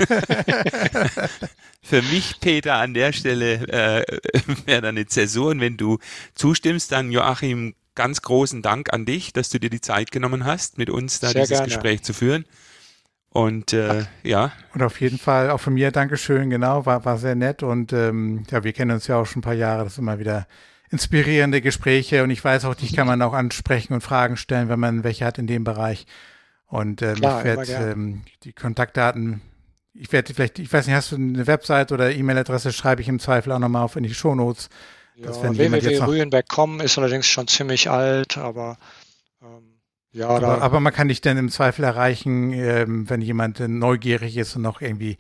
[1.81, 4.19] für mich, Peter, an der Stelle äh,
[4.65, 5.99] wäre da eine Zäsur und wenn du
[6.35, 10.77] zustimmst, dann Joachim, ganz großen Dank an dich, dass du dir die Zeit genommen hast,
[10.77, 11.67] mit uns da Sehr dieses gerne.
[11.67, 12.45] Gespräch zu führen.
[13.33, 14.51] Und äh, ja.
[14.73, 17.63] Und auf jeden Fall auch von mir Dankeschön, genau, war, war sehr nett.
[17.63, 20.19] Und ähm, ja, wir kennen uns ja auch schon ein paar Jahre, das ist immer
[20.19, 20.47] wieder
[20.91, 22.23] inspirierende Gespräche.
[22.23, 25.25] Und ich weiß auch, dich kann man auch ansprechen und Fragen stellen, wenn man welche
[25.25, 26.05] hat in dem Bereich.
[26.67, 29.41] Und ähm, Klar, ich werde ähm, die Kontaktdaten,
[29.93, 33.19] ich werde vielleicht, ich weiß nicht, hast du eine Website oder E-Mail-Adresse, schreibe ich im
[33.19, 34.69] Zweifel auch nochmal auf in die Shownotes.
[35.15, 38.77] Ja, www.rühenberg.com ist allerdings schon ziemlich alt, aber
[39.41, 39.79] ähm,
[40.13, 40.29] ja.
[40.29, 44.61] Aber, aber, man kann dich dann im Zweifel erreichen, ähm, wenn jemand neugierig ist und
[44.61, 45.17] noch irgendwie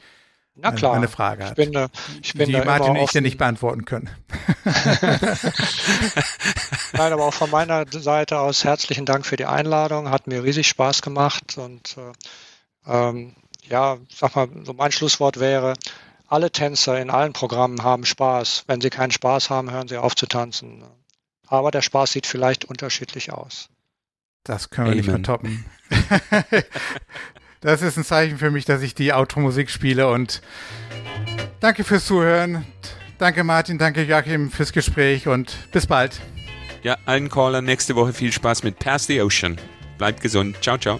[0.55, 1.51] Na klar, eine Frage hat.
[1.51, 1.87] Ich bin da,
[2.21, 4.09] ich bin die da Martin und ich dir nicht beantworten können.
[6.93, 10.09] Nein, aber auch von meiner Seite aus herzlichen Dank für die Einladung.
[10.09, 12.11] Hat mir riesig Spaß gemacht und äh,
[12.85, 13.33] ähm,
[13.63, 15.75] ja, sag mal, so mein Schlusswort wäre,
[16.27, 18.65] alle Tänzer in allen Programmen haben Spaß.
[18.67, 20.83] Wenn sie keinen Spaß haben, hören sie auf zu tanzen.
[21.47, 23.69] Aber der Spaß sieht vielleicht unterschiedlich aus.
[24.43, 24.97] Das können wir Amen.
[24.97, 25.65] nicht mehr toppen.
[27.61, 30.41] das ist ein Zeichen für mich, dass ich die Automusik spiele und
[31.59, 32.65] danke fürs Zuhören.
[33.17, 36.19] Danke Martin, danke Joachim fürs Gespräch und bis bald.
[36.81, 39.59] Ja, allen Callern nächste Woche viel Spaß mit Pass the Ocean.
[39.99, 40.57] Bleibt gesund.
[40.61, 40.99] Ciao, ciao.